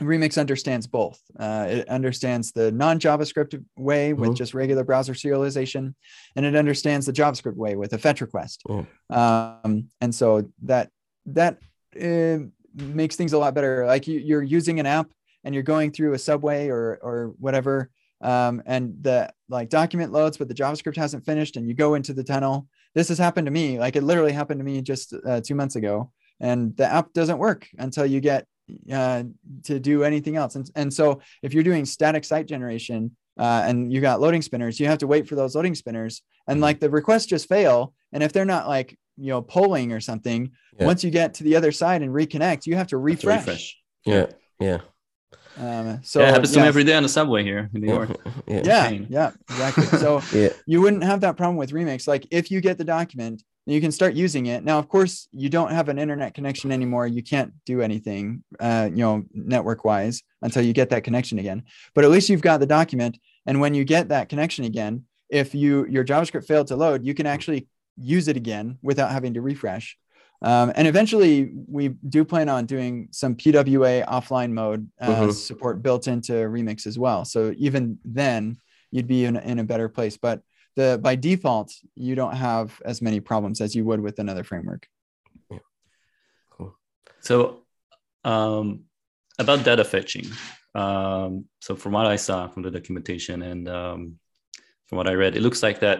[0.00, 1.20] Remix understands both.
[1.38, 4.36] Uh, it understands the non-JavaScript way with Mhm.
[4.36, 5.94] just regular browser serialization,
[6.36, 8.62] and it understands the JavaScript way with a fetch request.
[8.68, 8.86] Mm.
[9.10, 10.90] Um, and so that
[11.26, 11.58] that
[12.00, 12.38] uh,
[12.74, 13.86] makes things a lot better.
[13.86, 15.10] Like you, you're using an app
[15.44, 17.90] and you're going through a subway or or whatever,
[18.20, 22.12] um, and the like document loads, but the JavaScript hasn't finished, and you go into
[22.12, 22.68] the tunnel.
[22.94, 23.78] This has happened to me.
[23.80, 27.38] Like it literally happened to me just uh, two months ago, and the app doesn't
[27.38, 28.46] work until you get
[28.92, 29.22] uh,
[29.64, 30.54] to do anything else.
[30.54, 34.78] And, and so if you're doing static site generation uh, and you got loading spinners,
[34.78, 36.22] you have to wait for those loading spinners.
[36.46, 37.94] And like the requests just fail.
[38.12, 40.86] And if they're not like, you know, polling or something, Yeah.
[40.86, 43.38] once you get to the other side and reconnect, you have to To refresh.
[43.40, 43.76] refresh.
[44.04, 44.26] Yeah.
[44.60, 44.78] Yeah.
[45.58, 47.88] Um, so yeah, it happens to me every day on the subway here in New
[47.92, 48.10] York.
[48.46, 48.62] Yeah.
[48.64, 49.84] Yeah, yeah, exactly.
[49.98, 50.50] So Yeah.
[50.66, 52.06] you wouldn't have that problem with Remix.
[52.06, 53.42] Like if you get the document,
[53.74, 54.64] you can start using it.
[54.64, 57.06] Now, of course, you don't have an internet connection anymore.
[57.06, 61.64] You can't do anything, uh, you know, network wise until you get that connection again.
[61.94, 63.18] But at least you've got the document.
[63.46, 67.14] And when you get that connection again, if you your JavaScript failed to load, you
[67.14, 69.96] can actually use it again without having to refresh.
[70.40, 75.32] Um, and eventually, we do plan on doing some PWA offline mode uh, Mhm.
[75.32, 77.24] support built into Remix as well.
[77.24, 78.56] So even then,
[78.92, 80.16] you'd be in, in a better place.
[80.16, 80.40] But
[80.78, 84.86] the by default, you don't have as many problems as you would with another framework.
[86.50, 86.72] Cool.
[87.20, 87.36] So,
[88.24, 88.84] um,
[89.38, 90.26] about data fetching.
[90.74, 94.00] Um, so, from what I saw from the documentation and um,
[94.86, 95.98] from what I read, it looks like that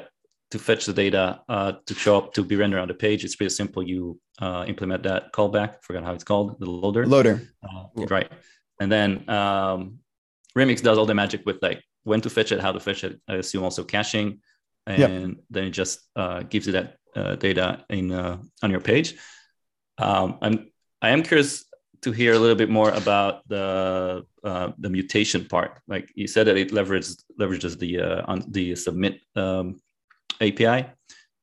[0.52, 3.36] to fetch the data uh, to show up to be rendered on the page, it's
[3.36, 3.82] pretty simple.
[3.82, 5.82] You uh, implement that callback.
[5.82, 7.04] Forgot how it's called, the loader.
[7.04, 7.36] Loader.
[7.62, 8.06] Uh, Yeah.
[8.16, 8.30] Right.
[8.80, 9.98] And then um,
[10.56, 13.20] Remix does all the magic with like when to fetch it, how to fetch it.
[13.28, 14.40] I assume also caching,
[14.88, 15.44] and Yep.
[15.50, 19.14] then it just uh, gives you that uh, data in uh, on your page.
[19.98, 20.70] Um, I'm
[21.02, 21.64] I am curious
[22.02, 25.80] to hear a little bit more about the uh, the mutation part.
[25.86, 29.80] Like you said that it leverages leverages the uh, on the submit um,
[30.40, 30.86] API.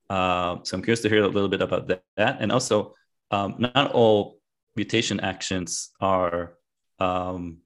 [0.10, 1.88] Uh, so I'm curious to hear a little bit about
[2.18, 2.38] that.
[2.40, 2.94] And also,
[3.32, 4.38] um, not all
[4.76, 6.54] mutation actions are,
[7.00, 7.58] um,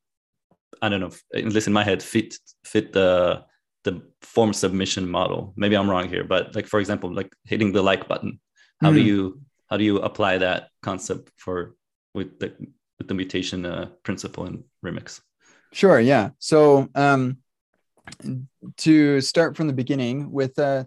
[0.82, 3.43] I don't know, at least in my head, fit fit the
[3.84, 5.53] the form submission model.
[5.55, 8.39] Maybe I'm wrong here, but like for example, like hitting the like button.
[8.82, 9.05] How do Mhm.
[9.05, 11.75] you how do you apply that concept for
[12.13, 12.53] with the
[12.97, 15.21] with the mutation uh, principle in Remix?
[15.71, 15.99] Sure.
[15.99, 16.32] Yeah.
[16.39, 17.38] So um,
[18.77, 20.86] to start from the beginning with uh,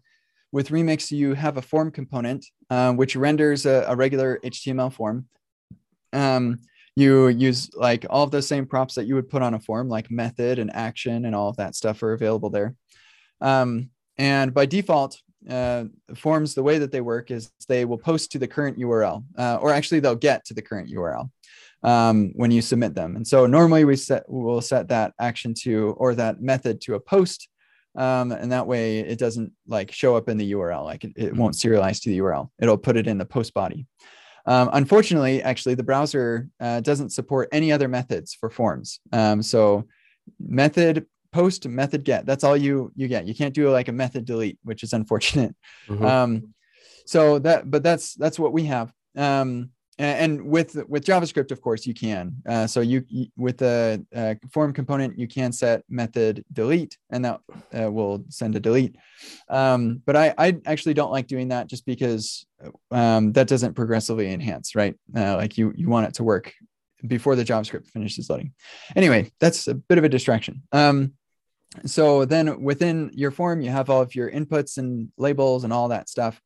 [0.50, 5.26] with Remix, you have a form component uh, which renders a, a regular HTML form.
[6.12, 6.58] Um,
[6.94, 9.88] you use like all of the same props that you would put on a form,
[9.88, 12.74] like method and action and all of that stuff are available there.
[13.42, 15.18] Um, and by default,
[15.48, 15.84] uh,
[16.14, 19.58] forms the way that they work is they will post to the current URL, uh,
[19.60, 21.30] or actually they'll get to the current URL
[21.82, 23.16] um, when you submit them.
[23.16, 27.00] And so normally we set we'll set that action to or that method to a
[27.00, 27.48] post
[27.94, 31.36] Um, and that way it doesn't like show up in the URL, like it, it
[31.36, 32.48] won't serialize to the URL.
[32.60, 33.86] It'll put it in the post body.
[34.46, 39.00] Um, unfortunately, actually, the browser uh, doesn't support any other methods for forms.
[39.12, 39.86] Um, so
[40.40, 43.26] method post, method get, that's all you you get.
[43.26, 45.54] You can't do like a method delete, which is unfortunate.
[45.88, 46.04] Mhm.
[46.04, 46.54] Um,
[47.06, 48.92] so that, but that's that's what we have.
[49.16, 52.34] Um, and with with JavaScript, of course, you can.
[52.48, 57.24] Uh, so you, you with the uh, form component, you can set method delete, and
[57.24, 57.40] that
[57.78, 58.96] uh, will send a delete.
[59.48, 62.46] Um, but I I actually don't like doing that just because
[62.90, 64.94] um, that doesn't progressively enhance, right?
[65.16, 66.52] Uh, like you you want it to work
[67.06, 68.54] before the JavaScript finishes loading.
[68.96, 70.62] Anyway, that's a bit of a distraction.
[70.72, 71.12] Um,
[71.86, 75.88] so then within your form, you have all of your inputs and labels and all
[75.88, 76.40] that stuff,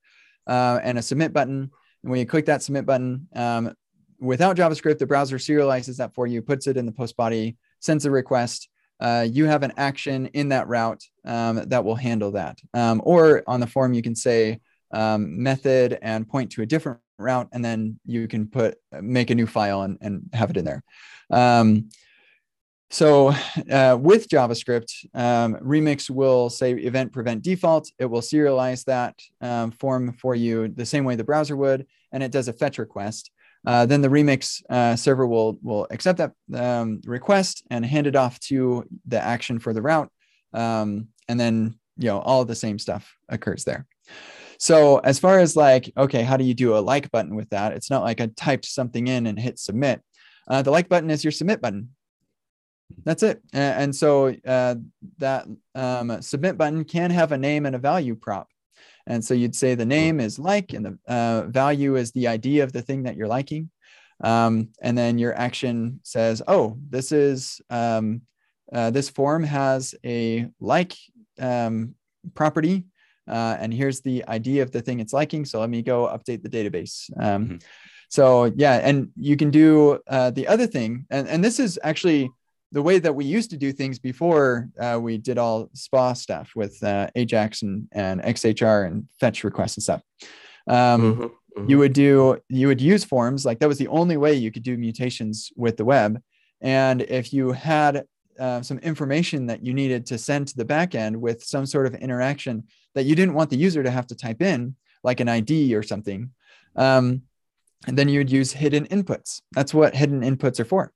[0.46, 1.70] uh, and a submit button.
[2.02, 3.74] And when you click that submit button, um,
[4.20, 8.06] without JavaScript, the browser serializes that for you, puts it in the post body, sends
[8.06, 8.68] a request.
[8.98, 12.58] Uh, you have an action in that route um, that will handle that.
[12.72, 14.60] Um, or on the form, you can say
[14.92, 19.34] um, method and point to a different route, and then you can put make a
[19.34, 20.82] new file and, and have it in there.
[22.90, 23.28] So
[23.70, 27.90] uh, with JavaScript, um, Remix will say event prevent default.
[27.98, 32.22] It will serialize that um, form for you the same way the browser would, and
[32.22, 33.30] it does a fetch request.
[33.66, 38.14] Uh, then the Remix uh, server will will accept that um, request and hand it
[38.14, 40.10] off to the action for the route,
[40.52, 43.84] um, and then you know all the same stuff occurs there.
[44.58, 47.72] So as far as like, okay, how do you do a like button with that?
[47.72, 50.00] It's not like I typed something in and hit submit.
[50.48, 51.90] Uh, the like button is your submit button.
[53.04, 53.42] That's it.
[53.52, 54.76] And, so uh,
[55.18, 58.48] that um, submit button can have a name and a value prop.
[59.06, 62.60] And so you'd say the name is like, and the uh, value is the ID
[62.60, 63.70] of the thing that you're liking.
[64.22, 68.22] Um, and then your action says, oh, this is, um,
[68.72, 70.96] uh, this form has a like
[71.38, 71.94] um,
[72.34, 72.86] property.
[73.28, 75.44] Uh, and here's the ID of the thing it's liking.
[75.44, 77.10] So let me go update the database.
[77.20, 77.62] Um, Mhm.
[78.08, 82.30] So yeah, and you can do uh, the other thing, and, and this is actually
[82.72, 86.50] the way that we used to do things before uh, we did all SPA stuff
[86.56, 90.02] with uh, Ajax and, and XHR and fetch requests and stuff.
[90.68, 91.70] Um, Mhm, mhm.
[91.70, 94.64] You would do you would use forms like that was the only way you could
[94.64, 96.20] do mutations with the web,
[96.60, 98.04] and if you had
[98.38, 101.94] uh, some information that you needed to send to the backend with some sort of
[101.94, 102.64] interaction
[102.94, 105.82] that you didn't want the user to have to type in, like an ID or
[105.82, 106.30] something,
[106.74, 107.22] um,
[107.86, 109.40] and then you would use hidden inputs.
[109.52, 110.92] That's what hidden inputs are for.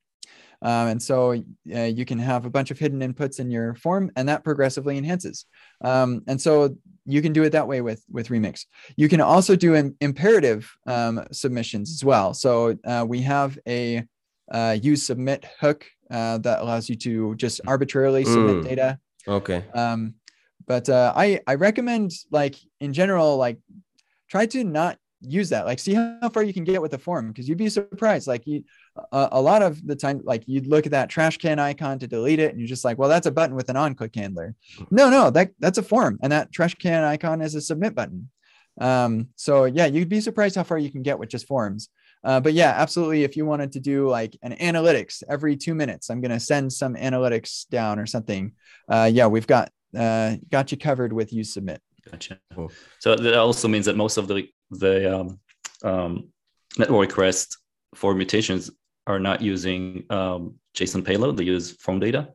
[0.62, 1.32] Um, and so
[1.74, 4.98] uh, you can have a bunch of hidden inputs in your form, and that progressively
[4.98, 5.46] enhances.
[5.82, 8.66] Um, and so you can do it that way with with Remix.
[8.96, 12.34] You can also do im- imperative um, submissions as well.
[12.34, 14.04] So uh, we have a
[14.52, 18.64] uh, use submit hook uh, that allows you to just arbitrarily submit Mm.
[18.64, 18.98] data.
[19.26, 19.64] Okay.
[19.74, 20.14] Um,
[20.66, 23.58] but uh, I I recommend like in general like
[24.28, 27.28] try to not use that like see how far you can get with the form
[27.28, 28.64] because you'd be surprised like you
[29.12, 32.06] a, a lot of the time like you'd look at that trash can icon to
[32.06, 34.54] delete it and you're just like well that's a button with an on click handler.
[34.90, 38.30] No no that that's a form and that trash can icon is a submit button.
[38.80, 41.88] Um so yeah you'd be surprised how far you can get with just forms.
[42.22, 46.10] Uh, but yeah absolutely if you wanted to do like an analytics every two minutes
[46.10, 48.52] i'm going to send some analytics down or something
[48.90, 51.80] uh yeah we've got uh got you covered with use submit.
[52.10, 52.38] Gotcha.
[52.98, 55.40] So that also means that most of the the um,
[55.82, 56.28] um,
[56.78, 57.58] network requests
[57.94, 58.70] for mutations
[59.10, 61.36] are not using um, JSON payload.
[61.36, 62.28] They use form data.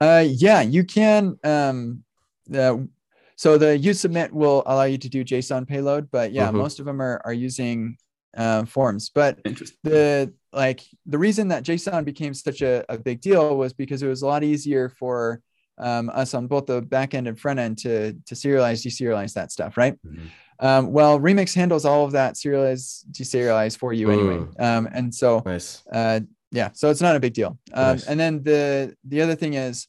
[0.00, 1.38] Uh, yeah, you can.
[1.44, 2.04] Um,
[2.46, 2.88] the,
[3.36, 6.54] so the use submit will allow you to do JSON payload, but yeah, Mhm.
[6.56, 7.96] most of them are are using
[8.36, 9.10] uh, forms.
[9.14, 9.38] But
[9.84, 14.08] the like the reason that JSON became such a, a big deal was because it
[14.08, 15.40] was a lot easier for
[15.78, 19.52] um, us on both the back end and front end to to serialize, deserialize that
[19.52, 19.94] stuff, right?
[20.06, 20.28] Mhm.
[20.60, 24.46] Um, well, Remix handles all of that serialize, deserialize for you anyway.
[24.58, 25.82] Um, and so Nice.
[25.92, 26.20] uh,
[26.52, 27.58] yeah, so it's not a big deal.
[27.72, 28.06] Um, Nice.
[28.06, 29.88] And then the the other thing is,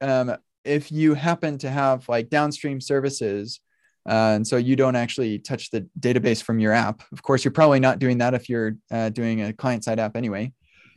[0.00, 3.60] um, if you happen to have like downstream services,
[4.08, 7.02] uh, and so you don't actually touch the database from your app.
[7.12, 10.16] Of course, you're probably not doing that if you're uh, doing a client side app
[10.16, 10.52] anyway.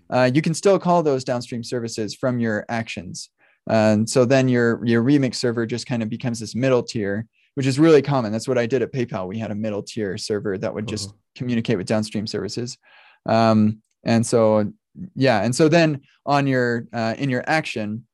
[0.09, 3.29] Uh, you can still call those downstream services from your actions.
[3.69, 7.25] And so then your your remix server just kind of becomes this middle tier,
[7.57, 8.31] which is really common.
[8.31, 9.27] That's what I did at PayPal.
[9.27, 12.77] We had a middle tier server that would just communicate with downstream services.
[13.25, 14.71] Um, and so
[15.15, 18.05] yeah, and so then on your uh, in your action,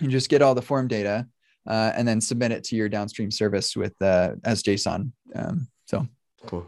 [0.00, 1.26] you just get all the form data
[1.66, 5.10] uh, and then submit it to your downstream service with uh, as JSON.
[5.34, 6.06] Um, so
[6.46, 6.64] Cool.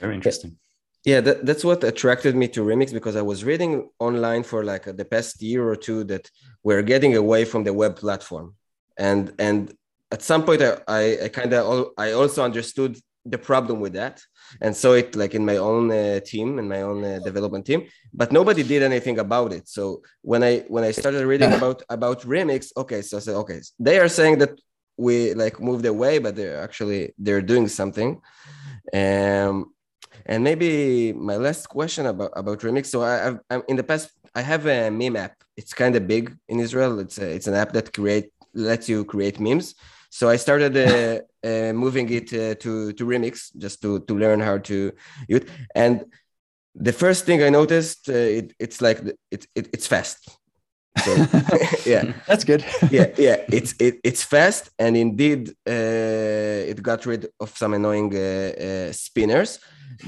[0.00, 0.56] Very interesting.
[1.04, 4.84] Yeah, that, that's what attracted me to Remix because I was reading online for like
[4.84, 6.30] the past year or two that
[6.62, 8.54] we're getting away from the web platform.
[8.98, 9.74] and and
[10.10, 12.98] at some point I I, I kind of I also understood
[13.28, 14.22] the problem with that
[14.60, 17.86] and saw it like in my own uh, team in my own uh, development team
[18.14, 19.68] but nobody did anything about it.
[19.68, 23.60] So when i when i started reading about about remix okay so i said okay
[23.78, 24.52] they are saying that
[24.96, 28.20] we like moved away but they're actually they're doing something.
[28.94, 29.72] Um
[30.24, 34.10] and maybe my last question about about remix so i have I'm, in the past
[34.34, 35.34] i have a meme app.
[35.56, 37.00] It's kind of big in israel.
[37.00, 39.74] It's a, it's an app that create lets you create memes
[40.16, 44.40] so I started uh, uh, moving it uh, to to Remix just to to learn
[44.40, 44.74] how to
[45.28, 45.48] use it.
[45.74, 46.04] And
[46.74, 48.98] the first thing I noticed, uh, it, it's like
[49.30, 50.18] it, it it's fast.
[51.04, 51.12] So,
[51.92, 52.64] yeah, that's good.
[52.90, 58.16] yeah, yeah, it's it, it's fast, and indeed, uh, it got rid of some annoying
[58.16, 59.58] uh, spinners.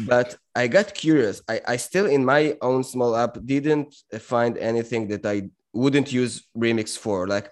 [0.07, 1.43] But I got curious.
[1.49, 6.47] I, I still, in my own small app, didn't find anything that I wouldn't use
[6.57, 7.27] Remix for.
[7.27, 7.51] Like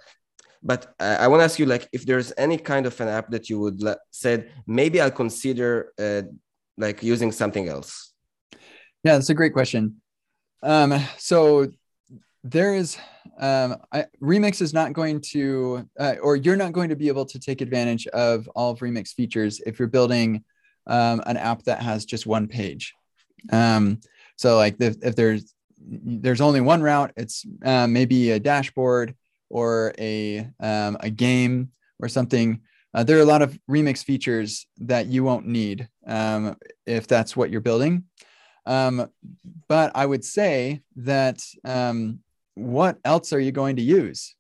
[0.63, 3.31] but uh, I want to ask you, like, if there's any kind of an app
[3.31, 6.23] that you would said maybe I'll consider uh,
[6.77, 8.13] like using something else.
[9.05, 10.01] Yeah, that's a great question.
[10.63, 11.69] Um, so
[12.43, 12.97] there is
[13.39, 17.27] um, I, Remix is not going to, uh, or you're not going to be able
[17.27, 20.45] to take advantage of all of Remix features if you're building
[20.87, 22.95] um, an app that has just one page.
[23.53, 24.01] Um,
[24.37, 25.53] so like if, if there's
[25.89, 29.15] there's only one route, it's uh, maybe a dashboard
[29.49, 31.71] or a, um, a game
[32.01, 32.61] or something,
[32.95, 37.37] uh, there are a lot of remix features that you won't need um, if that's
[37.37, 38.05] what you're building.
[38.65, 39.11] Um,
[39.69, 42.21] but I would say that um,
[42.55, 44.35] what else are you going to use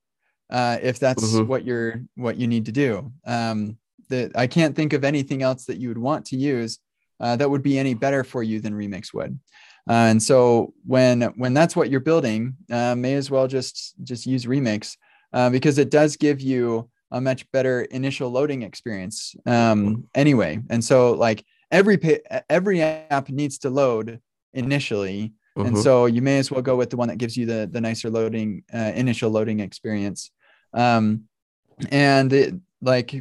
[0.51, 1.47] uh, if that's mm-hmm.
[1.47, 3.13] what you're what you need to do?
[3.27, 3.79] Um,
[4.09, 6.79] that I can't think of anything else that you would want to use
[7.21, 9.39] uh, that would be any better for you than Remix would.
[9.89, 14.26] Uh, and so when when that's what you're building, uh, may as well just just
[14.26, 14.97] use Remix
[15.32, 20.61] uh, because it does give you a much better initial loading experience um, anyway.
[20.70, 22.01] And so like every
[22.51, 24.20] every app needs to load
[24.55, 25.68] initially, mm-hmm.
[25.68, 27.80] and so you may as well go with the one that gives you the the
[27.80, 30.30] nicer loading uh, initial loading experience.
[30.74, 31.24] Um,
[31.91, 33.14] and it, like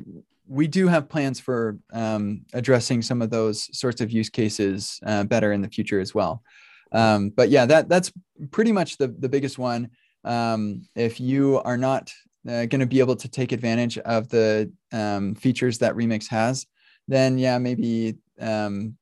[0.48, 5.24] we do have plans for um, addressing some of those sorts of use cases uh,
[5.24, 6.44] better in the future as well.
[6.92, 8.12] Um, but yeah, that that's
[8.52, 9.90] pretty much the the biggest one.
[10.24, 12.12] Um, if you are not
[12.48, 16.66] uh, going to be able to take advantage of the um, features that Remix has,
[17.08, 18.98] then yeah, maybe um,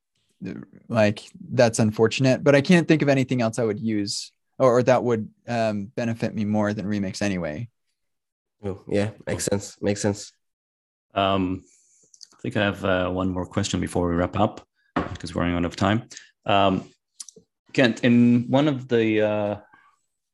[0.88, 1.22] like
[1.52, 2.42] that's unfortunate.
[2.42, 5.86] But I can't think of anything else I would use or, or that would um,
[5.94, 7.68] benefit me more than Remix anyway.
[8.64, 9.76] Oh, yeah, makes sense.
[9.80, 10.32] Makes sense.
[11.14, 11.62] Um,
[12.34, 15.56] I think I have uh, one more question before we wrap up because we're running
[15.56, 16.08] out of time.
[16.46, 16.90] Um,
[17.72, 19.56] Kent, in one of the uh,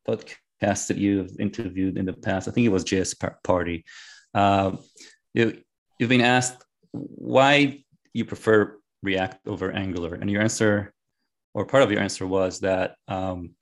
[0.07, 3.85] podcasts that you've interviewed in the past, I think it was JS Party,
[4.35, 4.77] uh,
[5.35, 5.63] you,
[5.99, 10.93] you've been asked why you prefer React over Angular, and your answer,
[11.55, 13.55] or part of your answer, was that um,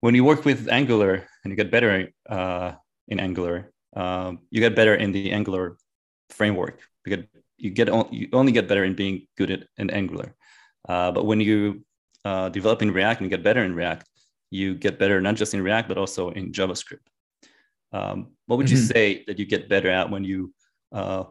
[0.00, 2.72] when you work with Angular and you get better uh,
[3.08, 5.76] in Angular, um, you get better in the Angular
[6.32, 6.80] framework.
[7.04, 7.28] because You get
[7.58, 10.34] you get you only get better in being good at in Angular.
[10.88, 11.84] Uh, but when you
[12.24, 14.08] uh, develop in React and get better in React,
[14.50, 17.06] you get better not just in React but also in JavaScript.
[17.92, 18.76] Um, what would mm-hmm.
[18.76, 20.52] you say that you get better at when you,
[20.92, 21.24] uh,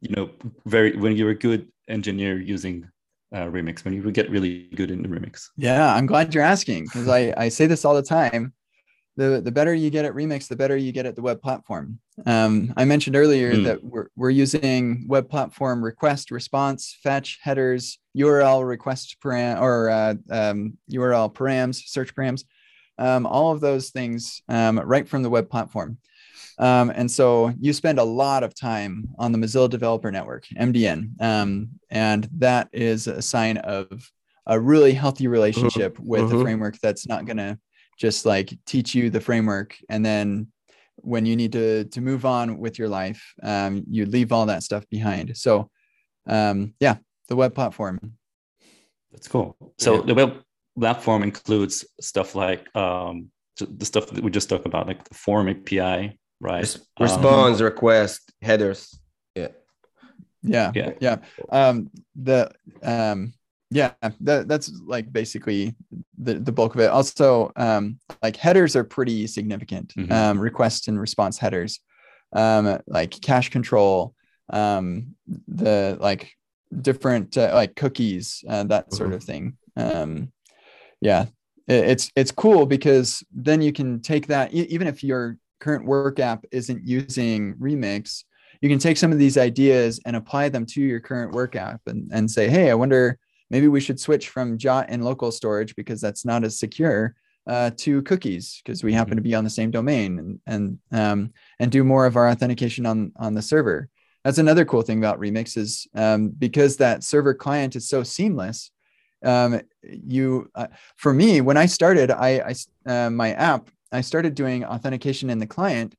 [0.00, 0.30] you know,
[0.66, 2.88] very when you're a good engineer using
[3.34, 5.48] uh, Remix when you get really good in the Remix?
[5.56, 8.52] Yeah, I'm glad you're asking because I I say this all the time
[9.16, 11.98] the the better you get at Remix, the better you get at the web platform.
[12.26, 13.64] Um, I mentioned earlier mm.
[13.64, 20.14] that we're we're using web platform request response fetch headers URL request param or uh,
[20.30, 22.44] um, URL params search params,
[22.98, 25.98] um, all of those things um, right from the web platform.
[26.58, 31.20] Um, and so you spend a lot of time on the Mozilla Developer Network (MDN),
[31.20, 34.10] um, and that is a sign of
[34.46, 36.06] a really healthy relationship mm-hmm.
[36.06, 36.38] with mm-hmm.
[36.38, 37.58] the framework that's not going to
[37.96, 40.48] just like teach you the framework and then
[40.96, 44.62] when you need to to move on with your life um, you leave all that
[44.62, 45.36] stuff behind.
[45.36, 45.70] So
[46.26, 46.96] um, yeah
[47.28, 47.98] the web platform.
[49.12, 49.56] That's cool.
[49.78, 50.02] So yeah.
[50.06, 50.42] the web
[50.78, 55.48] platform includes stuff like um, the stuff that we just talked about like the form
[55.48, 56.78] api right?
[57.00, 58.98] Response um, request headers.
[59.34, 59.48] Yeah
[60.46, 60.72] yeah.
[60.74, 60.92] Yeah.
[61.00, 61.16] Yeah.
[61.50, 62.50] Um the
[62.82, 63.34] um
[63.70, 65.74] yeah that, that's like basically
[66.18, 70.12] the, the bulk of it also um, like headers are pretty significant mm-hmm.
[70.12, 71.80] um, request and response headers
[72.32, 74.14] um, like cache control
[74.50, 75.14] um,
[75.48, 76.32] the like
[76.80, 78.96] different uh, like cookies uh, that mm-hmm.
[78.96, 80.30] sort of thing um,
[81.00, 81.26] yeah
[81.66, 86.18] it, it's it's cool because then you can take that even if you're current work
[86.18, 88.24] app isn't using Remix,
[88.60, 91.80] you can take some of these ideas and apply them to your current work app
[91.86, 93.18] and, and say, hey, I wonder
[93.50, 97.14] maybe we should switch from JWT and local storage because that's not as secure
[97.46, 101.32] uh, to cookies because we happen to be on the same domain and and um,
[101.60, 103.88] and do more of our authentication on on the server.
[104.24, 108.70] That's another cool thing about Remix is um, because that server client is so seamless.
[109.24, 110.66] Um, you uh,
[110.96, 112.54] for me when I started, I,
[112.86, 115.94] I uh, my app I started doing authentication in the client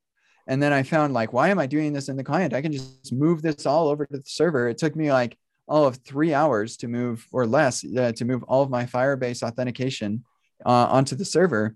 [0.48, 2.54] and then I found like, why am I doing this in the client?
[2.54, 4.68] I can just move this all over to the server.
[4.68, 5.36] It took me like
[5.68, 9.42] all of three hours to move or less uh, to move all of my Firebase
[9.42, 10.24] authentication
[10.64, 11.74] uh, onto the server.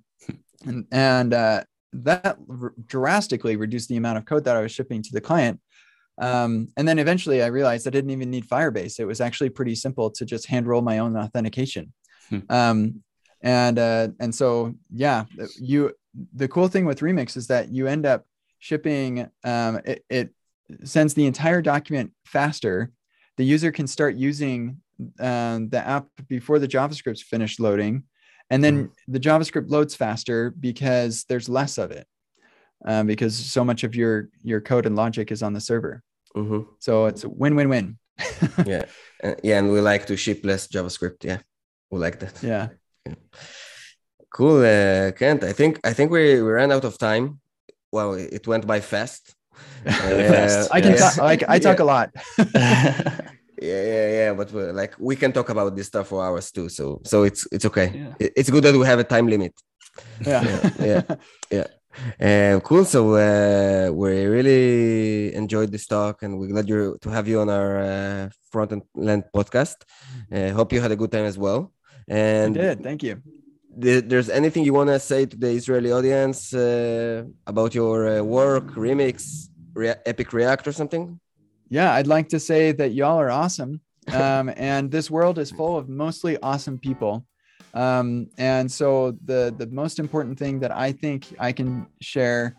[0.65, 5.03] And, and uh, that r- drastically reduced the amount of code that I was shipping
[5.03, 5.61] to the client.
[6.19, 9.01] Um, and then eventually I realized I didn't even need Firebase.
[9.01, 11.93] It was actually pretty simple to just hand roll my own authentication.
[12.29, 12.39] Hmm.
[12.49, 13.03] Um,
[13.43, 15.25] and uh, and so yeah,
[15.59, 15.93] you
[16.35, 18.25] the cool thing with Remix is that you end up
[18.61, 20.31] shipping um, it, it
[20.85, 22.93] sends the entire document faster
[23.37, 24.79] the user can start using
[25.19, 28.05] um, the app before the javascript's finished loading
[28.51, 32.07] and then the javascript loads faster because there's less of it
[32.85, 36.03] um, because so much of your your code and logic is on the server
[36.35, 37.99] hmm so it's a win-win-win
[38.67, 38.85] Yeah,
[39.25, 41.25] uh, yeah, and we like to ship less JavaScript.
[41.25, 41.39] Yeah,
[41.91, 42.43] we like that.
[42.43, 42.69] yeah
[44.33, 45.45] Cool, uh, Kent.
[45.45, 47.41] I think I think we, we ran out of time.
[47.91, 49.35] Well, it went by fast.
[49.85, 50.71] Fast.
[50.73, 51.17] i can yes.
[51.17, 52.11] talk I, I talk a lot
[53.63, 54.33] Yeah, yeah, yeah.
[54.35, 56.69] But we like we can talk about this stuff for hours too.
[56.69, 57.93] So so it's it's okay.
[57.95, 58.29] Yeah.
[58.35, 59.55] It's good that we have a time limit.
[60.27, 60.43] yeah
[60.81, 61.03] Yeah,
[61.51, 61.67] yeah.
[62.19, 62.85] Uh, cool.
[62.85, 67.51] So uh, we really enjoyed this talk, and we're glad you to have you on
[67.51, 69.77] our uh, front and land podcast.
[70.33, 71.71] Uh, hope you had a good time as well.
[72.11, 73.42] i And did thank you th-
[73.77, 78.67] there's anything you want to say to the Israeli audience uh, about your uh, work,
[78.75, 81.19] remix, Rea- Epic React, or something?
[81.73, 83.81] yeah i'd like to say that y'all are awesome.
[84.13, 87.25] Um, and this world is full of mostly awesome people.
[87.73, 92.57] Um, and so the the most important thing that i think i can share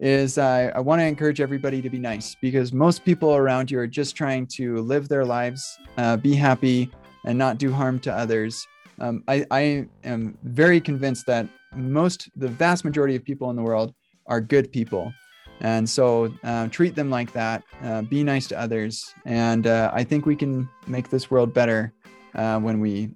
[0.00, 3.78] is i, I want to encourage everybody to be nice because most people around you
[3.78, 5.62] are just trying to live their lives
[5.98, 6.90] uh, be happy
[7.26, 8.66] and not do harm to others
[9.00, 13.62] um, I, I am very convinced that most the vast majority of people in the
[13.62, 13.94] world
[14.26, 15.12] are good people
[15.60, 20.04] and so uh, treat them like that uh, be nice to others and uh, i
[20.04, 21.92] think we can make this world better
[22.34, 23.10] uh, when we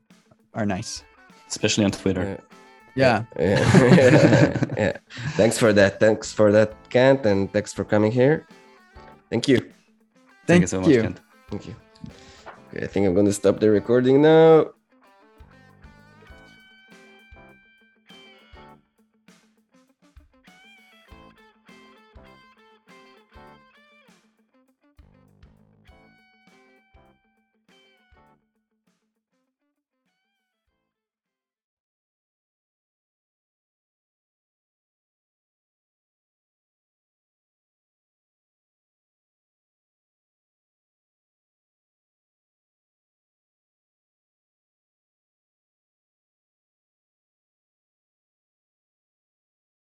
[0.55, 1.05] are nice
[1.49, 2.25] Especially on Twitter.
[2.25, 2.39] yeah
[2.95, 3.25] yeah.
[3.39, 4.97] yeah.
[5.37, 6.01] Thanks for that.
[6.01, 8.47] Thanks for that, Kent, and thanks for coming here.
[9.31, 9.59] Thank you.
[9.59, 9.73] Thank
[10.47, 11.21] thank you so much, you Kent.
[11.51, 11.77] Thank you.
[12.69, 14.73] Okay, I think I'm going to stop the recording now.